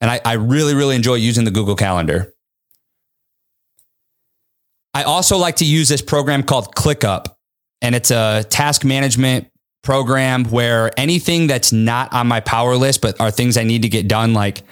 And 0.00 0.10
I, 0.10 0.20
I 0.24 0.32
really, 0.34 0.74
really 0.74 0.96
enjoy 0.96 1.14
using 1.14 1.44
the 1.44 1.50
Google 1.50 1.76
Calendar. 1.76 2.32
I 4.92 5.04
also 5.04 5.36
like 5.36 5.56
to 5.56 5.64
use 5.64 5.88
this 5.88 6.02
program 6.02 6.42
called 6.42 6.74
ClickUp, 6.74 7.26
and 7.80 7.94
it's 7.94 8.10
a 8.10 8.44
task 8.48 8.84
management 8.84 9.48
program 9.82 10.44
where 10.44 10.90
anything 10.98 11.46
that's 11.46 11.72
not 11.72 12.12
on 12.12 12.26
my 12.26 12.40
power 12.40 12.76
list, 12.76 13.00
but 13.00 13.18
are 13.20 13.30
things 13.30 13.56
I 13.56 13.64
need 13.64 13.82
to 13.82 13.88
get 13.88 14.08
done, 14.08 14.34
like, 14.34 14.62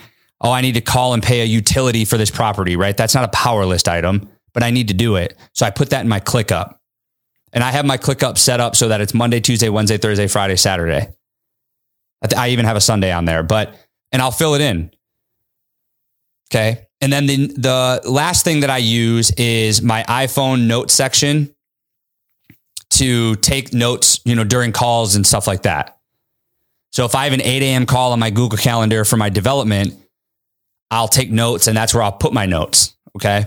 oh, 0.40 0.50
I 0.50 0.60
need 0.60 0.74
to 0.74 0.80
call 0.80 1.14
and 1.14 1.22
pay 1.22 1.40
a 1.40 1.44
utility 1.44 2.04
for 2.04 2.18
this 2.18 2.30
property, 2.30 2.76
right? 2.76 2.96
That's 2.96 3.14
not 3.14 3.24
a 3.24 3.28
power 3.28 3.64
list 3.64 3.88
item, 3.88 4.28
but 4.52 4.62
I 4.62 4.70
need 4.70 4.88
to 4.88 4.94
do 4.94 5.16
it. 5.16 5.36
So 5.54 5.64
I 5.64 5.70
put 5.70 5.90
that 5.90 6.02
in 6.02 6.08
my 6.08 6.20
ClickUp. 6.20 6.74
And 7.52 7.64
I 7.64 7.70
have 7.70 7.86
my 7.86 7.96
ClickUp 7.96 8.36
set 8.36 8.60
up 8.60 8.76
so 8.76 8.88
that 8.88 9.00
it's 9.00 9.14
Monday, 9.14 9.40
Tuesday, 9.40 9.70
Wednesday, 9.70 9.96
Thursday, 9.96 10.26
Friday, 10.26 10.56
Saturday. 10.56 11.08
I 12.36 12.48
even 12.48 12.64
have 12.64 12.76
a 12.76 12.80
Sunday 12.80 13.12
on 13.12 13.24
there, 13.24 13.42
but, 13.42 13.74
and 14.12 14.20
I'll 14.20 14.30
fill 14.30 14.54
it 14.54 14.60
in. 14.60 14.90
Okay. 16.50 16.86
And 17.00 17.12
then 17.12 17.26
the, 17.26 17.36
the 17.56 18.10
last 18.10 18.44
thing 18.44 18.60
that 18.60 18.70
I 18.70 18.78
use 18.78 19.30
is 19.32 19.82
my 19.82 20.02
iPhone 20.04 20.66
note 20.66 20.90
section 20.90 21.54
to 22.90 23.36
take 23.36 23.72
notes, 23.72 24.20
you 24.24 24.34
know, 24.34 24.44
during 24.44 24.72
calls 24.72 25.14
and 25.14 25.26
stuff 25.26 25.46
like 25.46 25.62
that. 25.62 25.98
So 26.90 27.04
if 27.04 27.14
I 27.14 27.24
have 27.24 27.32
an 27.32 27.42
8 27.42 27.62
a.m. 27.62 27.86
call 27.86 28.12
on 28.12 28.18
my 28.18 28.30
Google 28.30 28.58
Calendar 28.58 29.04
for 29.04 29.16
my 29.16 29.28
development, 29.28 29.94
I'll 30.90 31.08
take 31.08 31.30
notes 31.30 31.66
and 31.66 31.76
that's 31.76 31.92
where 31.92 32.02
I'll 32.02 32.12
put 32.12 32.32
my 32.32 32.46
notes. 32.46 32.96
Okay. 33.16 33.44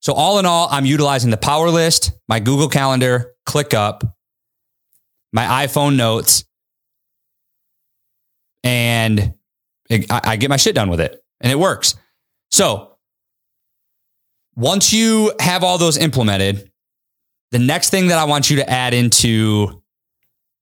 So 0.00 0.12
all 0.12 0.38
in 0.38 0.46
all, 0.46 0.68
I'm 0.70 0.86
utilizing 0.86 1.30
the 1.30 1.36
power 1.36 1.70
list, 1.70 2.12
my 2.28 2.40
Google 2.40 2.68
Calendar, 2.68 3.34
ClickUp, 3.46 4.02
my 5.32 5.66
iPhone 5.66 5.96
notes, 5.96 6.44
and 8.64 9.34
it, 9.88 10.10
I, 10.10 10.20
I 10.24 10.36
get 10.36 10.50
my 10.50 10.56
shit 10.56 10.74
done 10.74 10.90
with 10.90 11.00
it 11.00 11.22
and 11.40 11.50
it 11.50 11.58
works. 11.58 11.94
So 12.50 12.96
once 14.56 14.92
you 14.92 15.32
have 15.40 15.64
all 15.64 15.78
those 15.78 15.96
implemented, 15.96 16.70
the 17.50 17.58
next 17.58 17.90
thing 17.90 18.08
that 18.08 18.18
I 18.18 18.24
want 18.24 18.50
you 18.50 18.56
to 18.56 18.70
add 18.70 18.94
into 18.94 19.82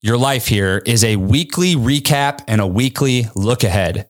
your 0.00 0.16
life 0.16 0.46
here 0.46 0.82
is 0.86 1.04
a 1.04 1.16
weekly 1.16 1.74
recap 1.74 2.42
and 2.46 2.60
a 2.60 2.66
weekly 2.66 3.26
look 3.34 3.64
ahead. 3.64 4.08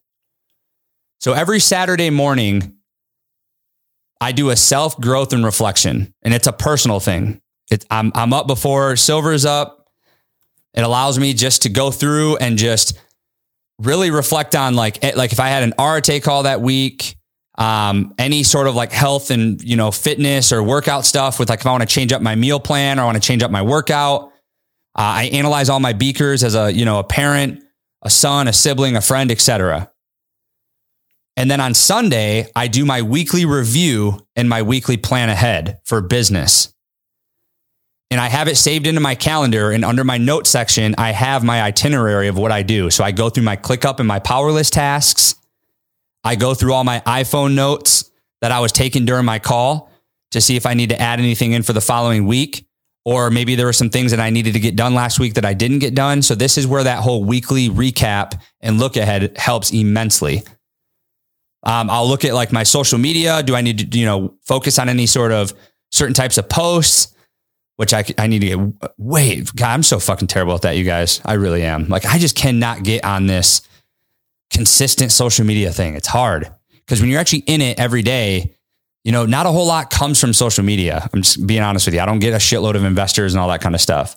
So 1.21 1.33
every 1.33 1.61
Saturday 1.61 2.11
morning, 2.11 2.77
I 4.21 4.33
do 4.33 4.51
a 4.51 4.57
self 4.57 5.01
growth 5.01 5.33
and 5.33 5.45
reflection, 5.45 6.15
and 6.23 6.35
it's 6.35 6.47
a 6.47 6.53
personal 6.53 7.01
thing. 7.01 7.41
It, 7.71 7.85
I'm, 7.91 8.13
I'm 8.15 8.33
up 8.33 8.47
before 8.47 8.97
silver's 8.97 9.45
up. 9.45 9.89
It 10.75 10.83
allows 10.83 11.19
me 11.19 11.35
just 11.35 11.63
to 11.63 11.69
go 11.69 11.91
through 11.91 12.37
and 12.37 12.57
just 12.59 12.99
really 13.81 14.11
reflect 14.11 14.55
on 14.55 14.75
like, 14.75 15.03
eh, 15.05 15.13
like 15.17 15.33
if 15.33 15.41
I 15.41 15.49
had 15.49 15.63
an 15.63 15.73
RTA 15.79 16.23
call 16.23 16.45
that 16.45 16.61
week, 16.61 17.17
um, 17.57 18.15
any 18.19 18.45
sort 18.45 18.67
of 18.69 18.75
like 18.75 18.93
health 18.93 19.31
and, 19.31 19.61
you 19.63 19.77
know, 19.77 19.91
fitness 19.91 20.53
or 20.53 20.63
workout 20.63 21.05
stuff 21.05 21.39
with 21.39 21.49
like, 21.49 21.61
if 21.61 21.67
I 21.67 21.73
want 21.73 21.83
to 21.83 21.89
change 21.89 22.13
up 22.13 22.23
my 22.23 22.35
meal 22.35 22.61
plan 22.61 22.99
or 22.99 23.03
I 23.03 23.05
want 23.05 23.17
to 23.17 23.27
change 23.27 23.43
up 23.43 23.51
my 23.51 23.63
workout, 23.63 24.33
uh, 24.95 25.23
I 25.23 25.25
analyze 25.33 25.69
all 25.69 25.81
my 25.81 25.93
beakers 25.93 26.43
as 26.45 26.55
a, 26.55 26.73
you 26.73 26.85
know, 26.85 26.99
a 26.99 27.05
parent, 27.05 27.63
a 28.03 28.11
son, 28.11 28.49
a 28.49 28.53
sibling, 28.53 28.97
a 28.97 29.01
friend, 29.01 29.31
etc. 29.31 29.91
And 31.37 31.51
then 31.51 31.61
on 31.61 31.75
Sunday, 31.75 32.51
I 32.57 32.67
do 32.67 32.85
my 32.85 33.03
weekly 33.03 33.45
review 33.45 34.27
and 34.35 34.49
my 34.49 34.63
weekly 34.63 34.97
plan 34.97 35.29
ahead 35.29 35.79
for 35.85 36.01
business. 36.01 36.75
And 38.11 38.21
I 38.21 38.29
have 38.29 38.49
it 38.49 38.57
saved 38.57 38.87
into 38.87 39.01
my 39.01 39.15
calendar. 39.15 39.71
And 39.71 39.85
under 39.85 40.03
my 40.03 40.17
note 40.17 40.47
section, 40.47 40.95
I 40.97 41.13
have 41.13 41.45
my 41.45 41.61
itinerary 41.61 42.29
of 42.29 42.39
what 42.39 42.53
I 42.53 42.63
do. 42.63 42.91
So 42.91 43.05
I 43.05 43.13
go 43.13 43.29
through 43.29 43.45
my 43.45 43.57
ClickUp 43.57 43.99
and 43.99 44.09
my 44.09 44.19
power 44.19 44.51
list 44.51 44.73
tasks. 44.73 45.35
I 46.25 46.35
go 46.35 46.55
through 46.55 46.73
all 46.73 46.85
my 46.85 47.01
iPhone 47.01 47.55
notes 47.55 48.11
that 48.41 48.51
I 48.51 48.61
was 48.61 48.73
taking 48.73 49.05
during 49.05 49.25
my 49.25 49.39
call 49.39 49.91
to 50.31 50.41
see 50.41 50.57
if 50.57 50.67
I 50.67 50.75
need 50.75 50.91
to 50.91 51.01
add 51.01 51.19
anything 51.19 51.53
in 51.53 51.63
for 51.63 51.73
the 51.73 51.81
following 51.81 52.27
week. 52.27 52.67
Or 53.05 53.31
maybe 53.31 53.55
there 53.55 53.67
were 53.67 53.73
some 53.73 53.89
things 53.89 54.11
that 54.11 54.21
I 54.21 54.31
needed 54.31 54.53
to 54.53 54.61
get 54.61 54.77
done 54.77 54.95
last 54.95 55.19
week 55.19 55.35
that 55.35 55.45
I 55.45 55.55
didn't 55.55 55.79
get 55.79 55.95
done. 55.95 56.21
So 56.21 56.35
this 56.35 56.59
is 56.59 56.67
where 56.67 56.85
that 56.85 57.03
whole 57.03 57.25
weekly 57.25 57.69
recap 57.69 58.39
and 58.61 58.79
look 58.79 58.97
ahead 58.97 59.37
helps 59.39 59.71
immensely. 59.71 60.43
Um, 61.63 61.89
I'll 61.91 62.07
look 62.07 62.25
at 62.25 62.35
like 62.35 62.53
my 62.53 62.63
social 62.63 62.99
media. 62.99 63.43
Do 63.43 63.55
I 63.55 63.63
need 63.63 63.93
to, 63.93 63.99
you 63.99 64.05
know, 64.05 64.35
focus 64.47 64.79
on 64.79 64.89
any 64.89 65.07
sort 65.07 65.33
of 65.33 65.55
certain 65.91 66.15
types 66.15 66.37
of 66.39 66.49
posts? 66.49 67.15
Which 67.79 67.95
I, 67.95 68.05
I 68.19 68.27
need 68.27 68.41
to 68.41 68.47
get. 68.49 68.93
Wait, 68.99 69.55
God, 69.55 69.69
I'm 69.69 69.83
so 69.85 70.01
fucking 70.01 70.27
terrible 70.27 70.55
at 70.55 70.63
that, 70.63 70.77
you 70.77 70.83
guys. 70.83 71.21
I 71.25 71.35
really 71.35 71.63
am. 71.63 71.89
Like, 71.89 72.05
I 72.05 72.19
just 72.19 72.35
cannot 72.35 72.83
get 72.83 73.05
on 73.05 73.29
this 73.29 73.63
consistent 74.51 75.13
social 75.13 75.47
media 75.47 75.73
thing. 75.73 75.95
It's 75.95 76.09
hard 76.09 76.53
because 76.73 77.01
when 77.01 77.09
you're 77.09 77.21
actually 77.21 77.45
in 77.47 77.61
it 77.63 77.79
every 77.79 78.03
day, 78.03 78.57
you 79.05 79.13
know, 79.13 79.27
not 79.27 79.47
a 79.47 79.53
whole 79.53 79.67
lot 79.67 79.91
comes 79.91 80.21
from 80.21 80.33
social 80.33 80.65
media. 80.65 81.09
I'm 81.15 81.23
just 81.23 81.47
being 81.47 81.63
honest 81.63 81.87
with 81.87 81.95
you. 81.95 82.01
I 82.01 82.07
don't 82.07 82.19
get 82.19 82.33
a 82.33 82.39
shitload 82.39 82.75
of 82.75 82.83
investors 82.83 83.33
and 83.33 83.41
all 83.41 83.49
that 83.49 83.61
kind 83.61 83.77
of 83.77 83.81
stuff, 83.81 84.17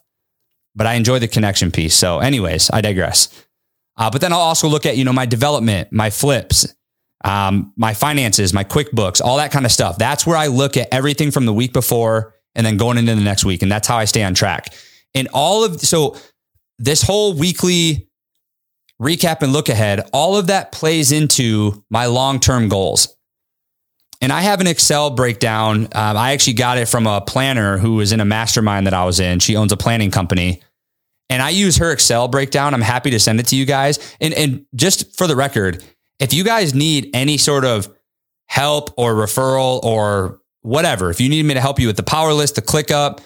but 0.76 0.88
I 0.88 0.96
enjoy 0.96 1.20
the 1.20 1.28
connection 1.28 1.70
piece. 1.70 1.94
So, 1.94 2.18
anyways, 2.18 2.72
I 2.72 2.82
digress. 2.82 3.30
Uh, 3.96 4.10
but 4.10 4.22
then 4.22 4.34
I'll 4.34 4.40
also 4.40 4.68
look 4.68 4.88
at, 4.88 4.98
you 4.98 5.06
know, 5.06 5.14
my 5.14 5.28
development, 5.28 5.92
my 5.92 6.10
flips, 6.10 6.74
um, 7.24 7.72
my 7.76 7.94
finances, 7.94 8.54
my 8.54 8.64
QuickBooks, 8.64 9.22
all 9.22 9.38
that 9.38 9.52
kind 9.52 9.66
of 9.66 9.72
stuff. 9.72 10.00
That's 10.00 10.26
where 10.26 10.38
I 10.38 10.48
look 10.48 10.78
at 10.78 10.88
everything 10.92 11.30
from 11.30 11.46
the 11.46 11.54
week 11.54 11.74
before 11.74 12.34
and 12.56 12.66
then 12.66 12.78
going 12.78 12.98
into 12.98 13.16
the 13.16 13.22
next 13.22 13.46
week. 13.46 13.62
And 13.62 13.72
that's 13.72 13.88
how 13.88 13.98
I 13.98 14.06
stay 14.06 14.24
on 14.24 14.34
track. 14.34 14.74
And 15.14 15.28
all 15.34 15.64
of, 15.64 15.80
so 15.80 16.18
this 16.80 17.02
whole 17.02 17.34
weekly 17.34 18.10
recap 19.02 19.42
and 19.42 19.54
look 19.54 19.70
ahead, 19.70 20.08
all 20.14 20.38
of 20.38 20.48
that 20.48 20.72
plays 20.72 21.12
into 21.12 21.84
my 21.90 22.06
long 22.06 22.40
term 22.40 22.70
goals. 22.70 23.16
And 24.22 24.32
I 24.32 24.42
have 24.42 24.62
an 24.62 24.68
Excel 24.68 25.10
breakdown. 25.10 25.86
Um, 25.86 26.16
I 26.16 26.34
actually 26.34 26.54
got 26.54 26.78
it 26.78 26.88
from 26.88 27.08
a 27.08 27.22
planner 27.22 27.80
who 27.80 27.96
was 27.96 28.12
in 28.12 28.20
a 28.20 28.26
mastermind 28.26 28.86
that 28.86 28.94
I 28.94 29.04
was 29.06 29.20
in. 29.20 29.40
She 29.40 29.56
owns 29.56 29.72
a 29.72 29.78
planning 29.78 30.12
company. 30.12 30.62
And 31.30 31.42
I 31.42 31.50
use 31.50 31.78
her 31.78 31.92
Excel 31.92 32.28
breakdown. 32.28 32.74
I'm 32.74 32.82
happy 32.82 33.10
to 33.12 33.20
send 33.20 33.40
it 33.40 33.48
to 33.48 33.56
you 33.56 33.66
guys. 33.66 33.98
And, 34.20 34.34
and 34.34 34.66
just 34.76 35.18
for 35.18 35.28
the 35.28 35.36
record, 35.36 35.84
if 36.20 36.34
you 36.34 36.44
guys 36.44 36.76
need 36.76 37.10
any 37.14 37.38
sort 37.38 37.66
of 37.66 37.90
help 38.48 38.94
or 38.98 39.14
referral 39.16 39.82
or 39.82 40.41
whatever, 40.62 41.10
if 41.10 41.20
you 41.20 41.30
need 41.30 41.46
me 41.46 41.54
to 41.54 41.62
help 41.62 41.80
you 41.80 41.88
with 41.88 41.98
the 41.98 42.04
power 42.04 42.34
list, 42.34 42.56
the 42.56 42.62
ClickUp, 42.62 43.20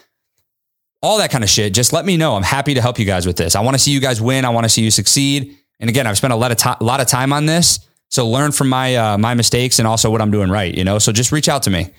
all 1.02 1.18
that 1.18 1.32
kind 1.32 1.44
of 1.44 1.50
shit, 1.50 1.74
just 1.74 1.94
let 1.94 2.06
me 2.06 2.18
know. 2.18 2.36
I'm 2.36 2.44
happy 2.44 2.74
to 2.74 2.82
help 2.82 2.98
you 2.98 3.06
guys 3.06 3.28
with 3.28 3.38
this. 3.38 3.56
I 3.56 3.62
want 3.62 3.76
to 3.76 3.80
see 3.80 3.92
you 3.92 4.00
guys 4.00 4.22
win. 4.22 4.46
I 4.46 4.50
want 4.50 4.66
to 4.66 4.70
see 4.70 4.82
you 4.82 4.92
succeed. 4.92 5.56
And 5.80 5.90
again, 5.90 6.08
I've 6.08 6.18
spent 6.18 6.34
a 6.34 6.36
lot 6.36 6.52
of 6.52 6.58
time, 6.58 6.78
lot 6.80 7.02
of 7.02 7.08
time 7.08 7.34
on 7.34 7.46
this. 7.46 7.80
So 8.10 8.28
learn 8.28 8.52
from 8.52 8.70
my, 8.70 8.96
uh, 8.96 9.18
my 9.18 9.34
mistakes 9.34 9.80
and 9.80 9.88
also 9.88 10.10
what 10.10 10.22
I'm 10.22 10.32
doing 10.32 10.50
right, 10.50 10.74
you 10.74 10.84
know? 10.84 11.00
So 11.00 11.12
just 11.12 11.32
reach 11.32 11.50
out 11.50 11.64
to 11.64 11.70
me. 11.70 11.90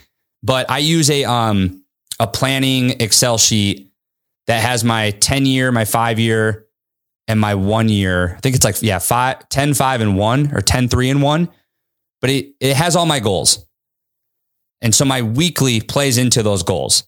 But 0.43 0.71
I 0.71 0.79
use 0.79 1.11
a, 1.11 1.25
um, 1.25 1.85
a 2.19 2.27
planning 2.27 3.01
Excel 3.01 3.39
sheet 3.39 3.93
that 4.47 4.63
has 4.63 4.85
my 4.85 5.11
10 5.11 5.47
year, 5.47 5.71
my 5.73 5.85
five 5.85 6.19
year, 6.19 6.67
and 7.29 7.41
my 7.41 7.55
one 7.55 7.89
year. 7.89 8.35
I 8.37 8.41
think 8.41 8.55
it's 8.55 8.65
like, 8.65 8.83
yeah, 8.83 8.99
five, 8.99 9.49
10, 9.49 9.75
five, 9.75 10.01
and 10.01 10.17
one 10.17 10.55
or 10.55 10.61
10, 10.61 10.89
three, 10.89 11.11
and 11.11 11.23
one. 11.23 11.49
But 12.21 12.31
it, 12.31 12.55
it 12.61 12.77
has 12.77 12.97
all 12.97 13.07
my 13.07 13.21
goals. 13.21 13.67
And 14.87 14.95
so 14.95 15.05
my 15.05 15.21
weekly 15.23 15.81
plays 15.81 16.17
into 16.17 16.45
those 16.45 16.63
goals 16.63 17.03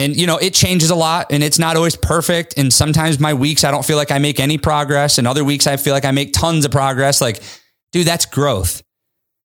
and 0.00 0.16
you 0.16 0.26
know 0.26 0.38
it 0.38 0.52
changes 0.52 0.90
a 0.90 0.94
lot 0.96 1.30
and 1.30 1.40
it's 1.44 1.60
not 1.60 1.76
always 1.76 1.94
perfect 1.94 2.54
and 2.58 2.72
sometimes 2.72 3.20
my 3.20 3.32
weeks 3.32 3.62
i 3.62 3.70
don't 3.70 3.84
feel 3.84 3.96
like 3.96 4.10
i 4.10 4.18
make 4.18 4.40
any 4.40 4.58
progress 4.58 5.18
and 5.18 5.28
other 5.28 5.44
weeks 5.44 5.68
i 5.68 5.76
feel 5.76 5.94
like 5.94 6.04
i 6.04 6.10
make 6.10 6.32
tons 6.32 6.64
of 6.64 6.72
progress 6.72 7.20
like 7.20 7.40
dude 7.92 8.04
that's 8.04 8.26
growth 8.26 8.82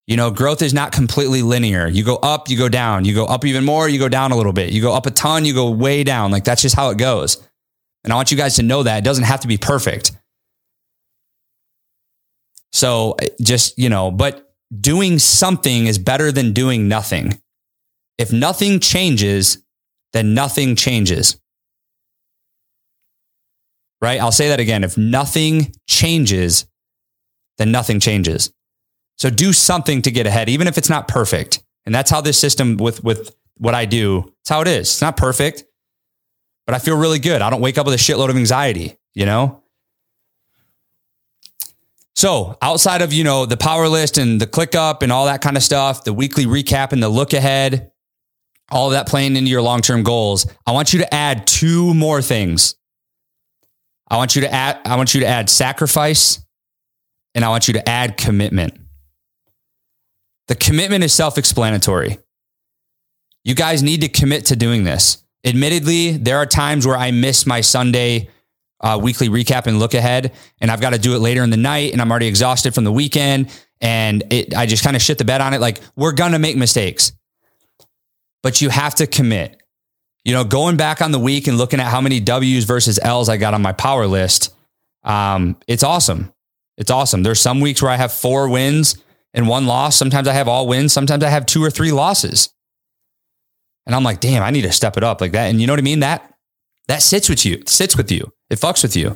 You 0.08 0.18
know, 0.18 0.32
growth 0.32 0.64
is 0.64 0.74
not 0.74 0.92
completely 0.92 1.44
linear. 1.44 1.88
You 1.88 2.04
go 2.04 2.16
up, 2.16 2.50
you 2.50 2.58
go 2.58 2.68
down. 2.68 3.06
You 3.06 3.14
go 3.14 3.26
up 3.26 3.46
even 3.46 3.64
more, 3.64 3.88
you 3.88 4.00
go 4.00 4.10
down 4.10 4.32
a 4.32 4.36
little 4.36 4.54
bit. 4.54 4.72
You 4.74 4.82
go 4.82 4.92
up 4.92 5.06
a 5.06 5.12
ton, 5.12 5.46
you 5.46 5.54
go 5.54 5.70
way 5.70 6.04
down. 6.04 6.32
Like 6.32 6.44
that's 6.46 6.64
just 6.64 6.76
how 6.76 6.90
it 6.90 6.98
goes. 6.98 7.38
And 8.04 8.12
I 8.12 8.16
want 8.16 8.32
you 8.32 8.38
guys 8.38 8.56
to 8.56 8.64
know 8.64 8.82
that 8.82 8.98
it 8.98 9.04
doesn't 9.04 9.26
have 9.26 9.42
to 9.42 9.48
be 9.48 9.58
perfect. 9.58 10.14
So 12.74 13.18
just, 13.40 13.78
you 13.78 13.90
know, 13.90 14.10
but 14.10 14.49
doing 14.78 15.20
something 15.20 15.88
is 15.88 15.98
better 15.98 16.32
than 16.32 16.54
doing 16.54 16.88
nothing. 16.88 17.40
If 18.18 18.34
nothing 18.34 18.80
changes, 18.80 19.64
then 20.14 20.34
nothing 20.34 20.76
changes. 20.76 21.40
Right? 24.02 24.20
I'll 24.20 24.32
say 24.32 24.50
that 24.50 24.60
again. 24.60 24.84
If 24.84 24.98
nothing 24.98 25.74
changes, 25.88 26.66
then 27.58 27.72
nothing 27.72 28.00
changes. 28.00 28.52
So 29.18 29.30
do 29.30 29.52
something 29.52 30.02
to 30.04 30.12
get 30.12 30.26
ahead, 30.26 30.48
even 30.50 30.68
if 30.68 30.78
it's 30.78 30.90
not 30.90 31.08
perfect. 31.08 31.64
And 31.86 31.94
that's 31.94 32.10
how 32.10 32.22
this 32.22 32.40
system 32.40 32.78
with, 32.78 33.04
with 33.04 33.36
what 33.58 33.76
I 33.76 33.86
do, 33.86 34.34
it's 34.42 34.50
how 34.50 34.62
it 34.62 34.68
is. 34.68 34.88
It's 34.88 35.02
not 35.02 35.18
perfect, 35.18 35.66
but 36.66 36.76
I 36.76 36.80
feel 36.80 36.98
really 36.98 37.20
good. 37.20 37.42
I 37.42 37.50
don't 37.50 37.62
wake 37.62 37.78
up 37.78 37.86
with 37.86 37.96
a 37.96 37.98
shitload 37.98 38.30
of 38.30 38.38
anxiety, 38.38 38.98
you 39.14 39.26
know? 39.26 39.62
So 42.20 42.58
outside 42.62 43.02
of, 43.02 43.14
you 43.14 43.24
know, 43.24 43.46
the 43.46 43.56
power 43.56 43.88
list 43.88 44.18
and 44.18 44.42
the 44.42 44.46
ClickUp 44.46 45.04
and 45.04 45.10
all 45.10 45.28
that 45.28 45.40
kind 45.40 45.56
of 45.56 45.64
stuff, 45.64 46.04
the 46.04 46.12
weekly 46.12 46.46
recap 46.46 46.92
and 46.92 47.02
the 47.02 47.08
look 47.08 47.32
ahead, 47.32 47.94
all 48.70 48.88
of 48.88 48.92
that 48.92 49.08
playing 49.08 49.38
into 49.38 49.50
your 49.50 49.62
long-term 49.62 50.04
goals, 50.04 50.46
I 50.68 50.74
want 50.74 50.92
you 50.92 51.00
to 51.00 51.14
add 51.14 51.48
two 51.48 51.94
more 51.94 52.22
things. 52.22 52.76
I 54.10 54.18
want 54.18 54.36
you 54.36 54.42
to 54.42 54.54
add, 54.54 54.82
I 54.84 54.98
want 54.98 55.14
you 55.14 55.22
to 55.22 55.28
add 55.28 55.50
sacrifice 55.50 56.46
and 57.36 57.46
I 57.46 57.48
want 57.48 57.70
you 57.70 57.76
to 57.76 57.88
add 57.88 58.18
commitment. 58.18 58.78
The 60.50 60.56
commitment 60.56 61.06
is 61.06 61.14
self 61.14 61.38
explanatory. 61.38 62.18
You 63.46 63.56
guys 63.56 63.82
need 63.82 64.02
to 64.02 64.10
commit 64.10 64.48
to 64.48 64.58
doing 64.58 64.84
this. 64.84 65.24
Admittedly, 65.46 66.18
there 66.18 66.36
are 66.36 66.46
times 66.46 66.86
where 66.86 66.98
I 66.98 67.12
miss 67.12 67.46
my 67.46 67.62
Sunday 67.62 68.28
uh, 68.82 69.00
weekly 69.02 69.30
recap 69.30 69.68
and 69.68 69.80
look 69.80 69.94
ahead, 69.94 70.34
and 70.62 70.72
I've 70.72 70.82
got 70.82 70.92
to 70.92 71.00
do 71.00 71.16
it 71.16 71.20
later 71.20 71.44
in 71.44 71.50
the 71.50 71.58
night, 71.58 71.92
and 71.94 72.02
I'm 72.02 72.10
already 72.10 72.28
exhausted 72.28 72.74
from 72.74 72.84
the 72.84 72.92
weekend, 72.92 73.50
and 73.82 74.24
it, 74.32 74.56
I 74.56 74.66
just 74.66 74.84
kind 74.84 74.96
of 74.96 75.02
shit 75.02 75.18
the 75.18 75.26
bed 75.26 75.42
on 75.42 75.54
it. 75.54 75.62
Like, 75.62 75.82
we're 75.96 76.14
to 76.14 76.40
make 76.40 76.58
mistakes, 76.58 77.12
but 78.44 78.62
you 78.62 78.70
have 78.70 78.96
to 78.96 79.08
commit. 79.08 79.62
You 80.26 80.34
know, 80.34 80.44
going 80.44 80.78
back 80.78 81.02
on 81.02 81.12
the 81.12 81.20
week 81.20 81.48
and 81.48 81.58
looking 81.58 81.80
at 81.80 81.88
how 81.88 82.02
many 82.02 82.20
W's 82.20 82.66
versus 82.66 83.00
L's 83.02 83.30
I 83.30 83.38
got 83.38 83.54
on 83.54 83.62
my 83.62 83.72
power 83.72 84.06
list, 84.06 84.54
um, 85.04 85.58
it's 85.68 85.84
awesome. 85.84 86.32
It's 86.78 86.92
awesome. 86.92 87.24
There's 87.24 87.42
some 87.42 87.62
weeks 87.62 87.82
where 87.82 87.92
I 87.92 87.98
have 87.98 88.12
four 88.12 88.48
wins 88.50 88.98
and 89.34 89.48
one 89.48 89.66
loss. 89.66 89.96
Sometimes 89.96 90.28
I 90.28 90.34
have 90.34 90.48
all 90.48 90.68
wins. 90.68 90.94
Sometimes 90.94 91.24
I 91.24 91.30
have 91.30 91.46
two 91.46 91.64
or 91.64 91.70
three 91.70 91.92
losses. 91.92 92.54
And 93.86 93.96
I'm 93.96 94.04
like, 94.04 94.20
damn, 94.20 94.44
I 94.44 94.52
need 94.52 94.62
to 94.64 94.72
step 94.72 94.98
it 94.98 95.04
up 95.04 95.20
like 95.20 95.32
that. 95.32 95.50
And 95.50 95.60
you 95.60 95.68
know 95.68 95.74
what 95.74 95.80
I 95.80 95.84
mean? 95.84 96.02
That 96.02 96.36
that 96.90 97.04
sits 97.04 97.30
with 97.30 97.46
you, 97.46 97.56
it 97.56 97.70
sits 97.70 97.96
with 97.96 98.12
you. 98.12 98.34
It 98.50 98.60
fucks 98.60 98.82
with 98.82 98.96
you. 98.96 99.16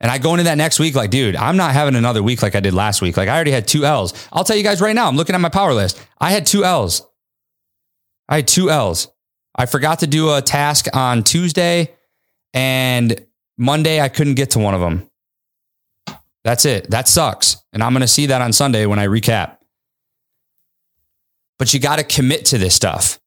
And 0.00 0.10
I 0.10 0.18
go 0.18 0.32
into 0.32 0.44
that 0.44 0.56
next 0.56 0.78
week 0.78 0.94
like, 0.94 1.10
dude, 1.10 1.34
I'm 1.34 1.56
not 1.56 1.72
having 1.72 1.94
another 1.94 2.22
week 2.22 2.42
like 2.42 2.54
I 2.54 2.60
did 2.60 2.74
last 2.74 3.00
week. 3.02 3.16
Like 3.16 3.28
I 3.28 3.34
already 3.34 3.50
had 3.50 3.66
two 3.66 3.84
L's. 3.84 4.12
I'll 4.30 4.44
tell 4.44 4.56
you 4.56 4.62
guys 4.62 4.80
right 4.80 4.94
now, 4.94 5.08
I'm 5.08 5.16
looking 5.16 5.34
at 5.34 5.40
my 5.40 5.48
power 5.48 5.72
list. 5.72 6.00
I 6.18 6.30
had 6.30 6.46
two 6.46 6.64
L's. 6.64 7.06
I 8.28 8.36
had 8.36 8.48
two 8.48 8.70
L's. 8.70 9.08
I 9.54 9.64
forgot 9.66 10.00
to 10.00 10.06
do 10.06 10.34
a 10.34 10.42
task 10.42 10.86
on 10.94 11.22
Tuesday 11.22 11.94
and 12.54 13.26
Monday 13.58 14.00
I 14.00 14.08
couldn't 14.08 14.34
get 14.34 14.50
to 14.52 14.58
one 14.58 14.74
of 14.74 14.80
them. 14.80 15.10
That's 16.44 16.64
it. 16.66 16.90
That 16.90 17.08
sucks. 17.08 17.56
And 17.72 17.82
I'm 17.82 17.92
going 17.92 18.00
to 18.02 18.08
see 18.08 18.26
that 18.26 18.40
on 18.42 18.52
Sunday 18.52 18.86
when 18.86 18.98
I 18.98 19.06
recap. 19.06 19.56
But 21.58 21.74
you 21.74 21.80
got 21.80 21.96
to 21.96 22.04
commit 22.04 22.46
to 22.46 22.58
this 22.58 22.74
stuff 22.74 23.20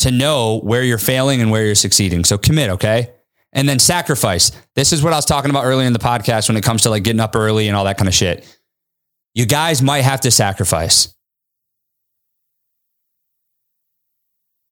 to 0.00 0.10
know 0.10 0.60
where 0.60 0.82
you're 0.82 0.98
failing 0.98 1.40
and 1.40 1.50
where 1.50 1.64
you're 1.64 1.74
succeeding. 1.74 2.24
So 2.24 2.36
commit, 2.38 2.70
okay? 2.70 3.10
And 3.52 3.68
then 3.68 3.78
sacrifice. 3.78 4.50
This 4.74 4.92
is 4.92 5.02
what 5.02 5.12
I 5.12 5.16
was 5.16 5.24
talking 5.24 5.50
about 5.50 5.64
earlier 5.64 5.86
in 5.86 5.92
the 5.92 5.98
podcast 5.98 6.48
when 6.48 6.56
it 6.56 6.64
comes 6.64 6.82
to 6.82 6.90
like 6.90 7.04
getting 7.04 7.20
up 7.20 7.36
early 7.36 7.68
and 7.68 7.76
all 7.76 7.84
that 7.84 7.96
kind 7.96 8.08
of 8.08 8.14
shit. 8.14 8.44
You 9.34 9.46
guys 9.46 9.82
might 9.82 10.02
have 10.02 10.20
to 10.22 10.30
sacrifice. 10.30 11.14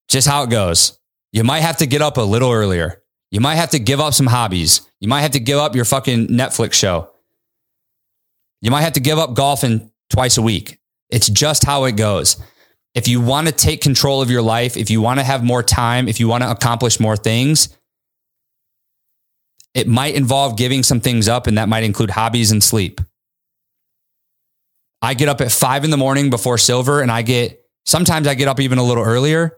Just 0.08 0.28
how 0.28 0.42
it 0.42 0.50
goes. 0.50 0.98
You 1.32 1.44
might 1.44 1.61
have 1.61 1.78
to 1.78 1.87
get 1.87 2.02
up 2.02 2.16
a 2.16 2.22
little 2.22 2.50
earlier. 2.50 3.02
You 3.30 3.40
might 3.40 3.54
have 3.54 3.70
to 3.70 3.78
give 3.78 3.98
up 3.98 4.12
some 4.12 4.26
hobbies. 4.26 4.82
You 5.00 5.08
might 5.08 5.22
have 5.22 5.30
to 5.30 5.40
give 5.40 5.58
up 5.58 5.74
your 5.74 5.87
fucking 5.87 6.28
Netflix 6.28 6.74
show. 6.74 7.11
You 8.61 8.70
might 8.70 8.82
have 8.82 8.92
to 8.92 9.00
give 9.00 9.18
up 9.18 9.35
golfing 9.35 9.90
twice 10.11 10.37
a 10.37 10.42
week. 10.42 10.78
It's 11.08 11.28
just 11.28 11.64
how 11.64 11.85
it 11.85 11.92
goes. 11.92 12.37
If 12.94 13.09
you 13.09 13.20
want 13.20 13.46
to 13.46 13.52
take 13.52 13.81
control 13.81 14.20
of 14.20 14.31
your 14.31 14.42
life, 14.42 14.76
if 14.76 14.90
you 14.90 15.00
want 15.00 15.18
to 15.18 15.24
have 15.24 15.42
more 15.42 15.62
time, 15.62 16.09
if 16.09 16.20
you 16.20 16.28
want 16.28 16.42
to 16.42 16.50
accomplish 16.50 17.00
more 17.00 17.16
things, 17.16 17.76
it 19.74 19.88
might 19.88 20.14
involve 20.14 20.59
giving 20.59 20.83
some 20.83 21.00
things 21.00 21.28
up, 21.28 21.46
and 21.46 21.57
that 21.57 21.68
might 21.68 21.85
include 21.85 22.11
hobbies 22.11 22.50
and 22.50 22.62
sleep. 22.62 23.00
I 25.00 25.14
get 25.14 25.28
up 25.28 25.40
at 25.40 25.50
five 25.50 25.85
in 25.85 25.90
the 25.90 25.96
morning 25.96 26.28
before 26.28 26.59
silver, 26.59 27.00
and 27.00 27.11
I 27.11 27.22
get 27.22 27.64
sometimes 27.87 28.26
I 28.26 28.35
get 28.35 28.48
up 28.48 28.61
even 28.61 28.78
a 28.78 28.85
little 28.85 29.05
earlier. 29.05 29.57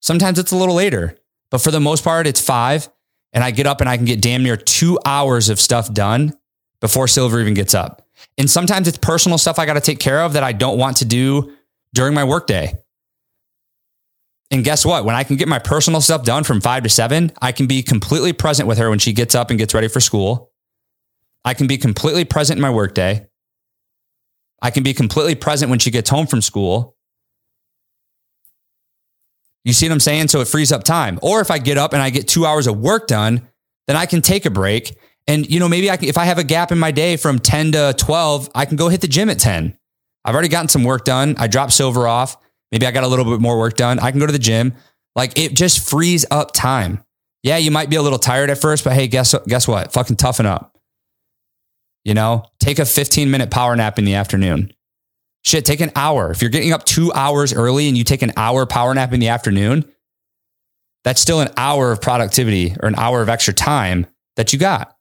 Sometimes 0.00 0.38
it's 0.38 0.52
a 0.52 0.56
little 0.56 0.74
later, 0.74 1.16
but 1.50 1.58
for 1.58 1.70
the 1.70 1.78
most 1.78 2.02
part, 2.02 2.26
it's 2.26 2.40
five 2.40 2.88
and 3.32 3.42
I 3.42 3.50
get 3.50 3.66
up 3.66 3.80
and 3.80 3.88
I 3.88 3.96
can 3.96 4.04
get 4.04 4.20
damn 4.20 4.42
near 4.42 4.56
two 4.56 4.98
hours 5.04 5.48
of 5.48 5.60
stuff 5.60 5.92
done 5.92 6.36
before 6.80 7.08
Silver 7.08 7.40
even 7.40 7.54
gets 7.54 7.74
up. 7.74 8.06
And 8.38 8.50
sometimes 8.50 8.88
it's 8.88 8.98
personal 8.98 9.38
stuff 9.38 9.58
I 9.58 9.66
got 9.66 9.74
to 9.74 9.80
take 9.80 9.98
care 9.98 10.22
of 10.22 10.34
that 10.34 10.42
I 10.42 10.52
don't 10.52 10.78
want 10.78 10.98
to 10.98 11.04
do 11.04 11.56
during 11.94 12.14
my 12.14 12.24
workday. 12.24 12.74
And 14.50 14.62
guess 14.62 14.84
what? 14.84 15.04
When 15.04 15.14
I 15.14 15.24
can 15.24 15.36
get 15.36 15.48
my 15.48 15.58
personal 15.58 16.02
stuff 16.02 16.24
done 16.24 16.44
from 16.44 16.60
five 16.60 16.82
to 16.82 16.88
seven, 16.90 17.32
I 17.40 17.52
can 17.52 17.66
be 17.66 17.82
completely 17.82 18.34
present 18.34 18.68
with 18.68 18.78
her 18.78 18.90
when 18.90 18.98
she 18.98 19.14
gets 19.14 19.34
up 19.34 19.48
and 19.48 19.58
gets 19.58 19.72
ready 19.72 19.88
for 19.88 20.00
school. 20.00 20.52
I 21.44 21.54
can 21.54 21.66
be 21.66 21.78
completely 21.78 22.24
present 22.24 22.58
in 22.58 22.62
my 22.62 22.70
workday. 22.70 23.26
I 24.60 24.70
can 24.70 24.82
be 24.82 24.94
completely 24.94 25.34
present 25.34 25.70
when 25.70 25.78
she 25.78 25.90
gets 25.90 26.10
home 26.10 26.26
from 26.26 26.42
school. 26.42 26.96
You 29.64 29.72
see 29.72 29.86
what 29.88 29.92
I'm 29.92 30.00
saying? 30.00 30.28
So 30.28 30.40
it 30.40 30.48
frees 30.48 30.70
up 30.70 30.84
time. 30.84 31.18
Or 31.22 31.40
if 31.40 31.50
I 31.50 31.58
get 31.58 31.78
up 31.78 31.94
and 31.94 32.02
I 32.02 32.10
get 32.10 32.28
two 32.28 32.44
hours 32.44 32.66
of 32.66 32.78
work 32.78 33.06
done, 33.06 33.48
then 33.86 33.96
I 33.96 34.06
can 34.06 34.20
take 34.20 34.44
a 34.44 34.50
break. 34.50 34.96
And, 35.26 35.48
you 35.48 35.60
know, 35.60 35.68
maybe 35.68 35.90
I 35.90 35.96
can, 35.96 36.08
if 36.08 36.18
I 36.18 36.24
have 36.24 36.38
a 36.38 36.44
gap 36.44 36.72
in 36.72 36.78
my 36.78 36.90
day 36.90 37.16
from 37.16 37.38
10 37.38 37.72
to 37.72 37.94
12, 37.96 38.50
I 38.54 38.64
can 38.66 38.76
go 38.76 38.88
hit 38.88 39.00
the 39.00 39.08
gym 39.08 39.30
at 39.30 39.38
10. 39.38 39.78
I've 40.24 40.34
already 40.34 40.48
gotten 40.48 40.68
some 40.68 40.84
work 40.84 41.04
done. 41.04 41.34
I 41.38 41.46
dropped 41.46 41.72
silver 41.72 42.06
off. 42.06 42.36
Maybe 42.70 42.86
I 42.86 42.90
got 42.90 43.04
a 43.04 43.08
little 43.08 43.24
bit 43.24 43.40
more 43.40 43.58
work 43.58 43.76
done. 43.76 43.98
I 43.98 44.10
can 44.10 44.20
go 44.20 44.26
to 44.26 44.32
the 44.32 44.38
gym. 44.38 44.74
Like 45.14 45.38
it 45.38 45.54
just 45.54 45.88
frees 45.88 46.24
up 46.30 46.52
time. 46.52 47.02
Yeah, 47.42 47.56
you 47.56 47.70
might 47.70 47.90
be 47.90 47.96
a 47.96 48.02
little 48.02 48.18
tired 48.18 48.50
at 48.50 48.58
first, 48.58 48.84
but 48.84 48.92
hey, 48.92 49.08
guess, 49.08 49.34
guess 49.46 49.66
what? 49.66 49.92
Fucking 49.92 50.16
toughen 50.16 50.46
up. 50.46 50.78
You 52.04 52.14
know, 52.14 52.44
take 52.60 52.78
a 52.78 52.84
15 52.84 53.30
minute 53.30 53.50
power 53.50 53.74
nap 53.76 53.98
in 53.98 54.04
the 54.04 54.14
afternoon. 54.14 54.72
Shit, 55.44 55.64
take 55.64 55.80
an 55.80 55.90
hour. 55.96 56.30
If 56.30 56.40
you're 56.40 56.50
getting 56.50 56.72
up 56.72 56.84
two 56.84 57.12
hours 57.12 57.52
early 57.52 57.88
and 57.88 57.96
you 57.96 58.04
take 58.04 58.22
an 58.22 58.32
hour 58.36 58.64
power 58.64 58.94
nap 58.94 59.12
in 59.12 59.20
the 59.20 59.28
afternoon, 59.28 59.84
that's 61.04 61.20
still 61.20 61.40
an 61.40 61.50
hour 61.56 61.90
of 61.90 62.00
productivity 62.00 62.76
or 62.80 62.88
an 62.88 62.94
hour 62.94 63.22
of 63.22 63.28
extra 63.28 63.52
time 63.52 64.06
that 64.36 64.52
you 64.52 64.58
got. 64.58 64.96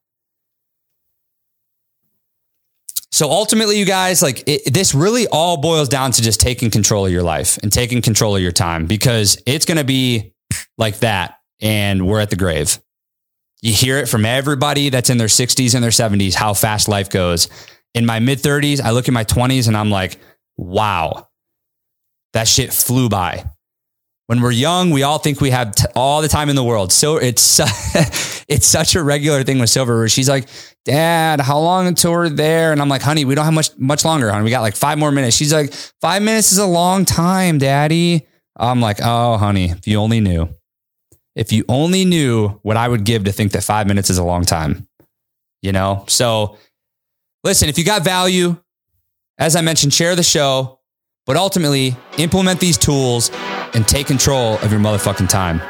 So 3.11 3.29
ultimately, 3.29 3.77
you 3.77 3.85
guys, 3.85 4.21
like 4.21 4.43
it, 4.47 4.73
this 4.73 4.95
really 4.95 5.27
all 5.27 5.57
boils 5.57 5.89
down 5.89 6.11
to 6.11 6.21
just 6.21 6.39
taking 6.39 6.71
control 6.71 7.05
of 7.05 7.11
your 7.11 7.23
life 7.23 7.57
and 7.61 7.71
taking 7.71 8.01
control 8.01 8.35
of 8.35 8.41
your 8.41 8.53
time 8.53 8.85
because 8.85 9.41
it's 9.45 9.65
going 9.65 9.77
to 9.77 9.83
be 9.83 10.33
like 10.77 10.99
that. 10.99 11.37
And 11.59 12.07
we're 12.07 12.21
at 12.21 12.29
the 12.29 12.35
grave. 12.35 12.79
You 13.61 13.73
hear 13.73 13.97
it 13.97 14.09
from 14.09 14.25
everybody 14.25 14.89
that's 14.89 15.09
in 15.09 15.17
their 15.17 15.27
60s 15.27 15.75
and 15.75 15.83
their 15.83 15.91
70s, 15.91 16.33
how 16.33 16.53
fast 16.53 16.87
life 16.87 17.09
goes. 17.09 17.47
In 17.93 18.05
my 18.05 18.19
mid 18.19 18.39
30s, 18.39 18.81
I 18.81 18.91
look 18.91 19.07
at 19.07 19.13
my 19.13 19.25
20s 19.25 19.67
and 19.67 19.77
I'm 19.77 19.91
like, 19.91 20.17
wow, 20.57 21.27
that 22.33 22.47
shit 22.47 22.73
flew 22.73 23.09
by. 23.09 23.45
When 24.27 24.41
we're 24.41 24.51
young, 24.51 24.91
we 24.91 25.03
all 25.03 25.17
think 25.17 25.41
we 25.41 25.49
have 25.49 25.75
t- 25.75 25.85
all 25.95 26.21
the 26.21 26.27
time 26.27 26.49
in 26.49 26.55
the 26.55 26.63
world. 26.63 26.91
So 26.91 27.17
it's 27.17 27.59
it's 28.47 28.65
such 28.65 28.95
a 28.95 29.03
regular 29.03 29.43
thing 29.43 29.59
with 29.59 29.69
Silver 29.69 29.97
where 29.97 30.09
she's 30.09 30.29
like, 30.29 30.47
"Dad, 30.85 31.41
how 31.41 31.59
long 31.59 31.87
until 31.87 32.11
we're 32.11 32.29
there?" 32.29 32.71
And 32.71 32.81
I'm 32.81 32.89
like, 32.89 33.01
"Honey, 33.01 33.25
we 33.25 33.35
don't 33.35 33.45
have 33.45 33.53
much 33.53 33.71
much 33.77 34.05
longer, 34.05 34.31
honey. 34.31 34.43
We 34.43 34.49
got 34.49 34.61
like 34.61 34.75
five 34.75 34.97
more 34.97 35.11
minutes." 35.11 35.35
She's 35.35 35.53
like, 35.53 35.73
five 36.01 36.21
minutes 36.21 36.51
is 36.51 36.57
a 36.59 36.65
long 36.65 37.05
time, 37.05 37.57
Daddy." 37.57 38.27
I'm 38.55 38.79
like, 38.81 38.99
"Oh, 39.01 39.37
honey, 39.37 39.71
if 39.71 39.87
you 39.87 39.97
only 39.97 40.19
knew, 40.19 40.49
if 41.35 41.51
you 41.51 41.65
only 41.67 42.05
knew 42.05 42.59
what 42.63 42.77
I 42.77 42.87
would 42.87 43.03
give 43.03 43.25
to 43.25 43.31
think 43.31 43.51
that 43.53 43.63
five 43.63 43.87
minutes 43.87 44.09
is 44.09 44.17
a 44.17 44.23
long 44.23 44.43
time." 44.43 44.87
You 45.61 45.71
know, 45.71 46.05
so 46.07 46.57
listen, 47.43 47.69
if 47.69 47.77
you 47.77 47.83
got 47.83 48.03
value, 48.03 48.57
as 49.37 49.55
I 49.55 49.61
mentioned, 49.61 49.93
share 49.93 50.15
the 50.15 50.23
show, 50.23 50.80
but 51.25 51.37
ultimately 51.37 51.95
implement 52.17 52.59
these 52.59 52.77
tools 52.77 53.31
and 53.73 53.87
take 53.87 54.07
control 54.07 54.57
of 54.59 54.71
your 54.71 54.81
motherfucking 54.81 55.29
time. 55.29 55.61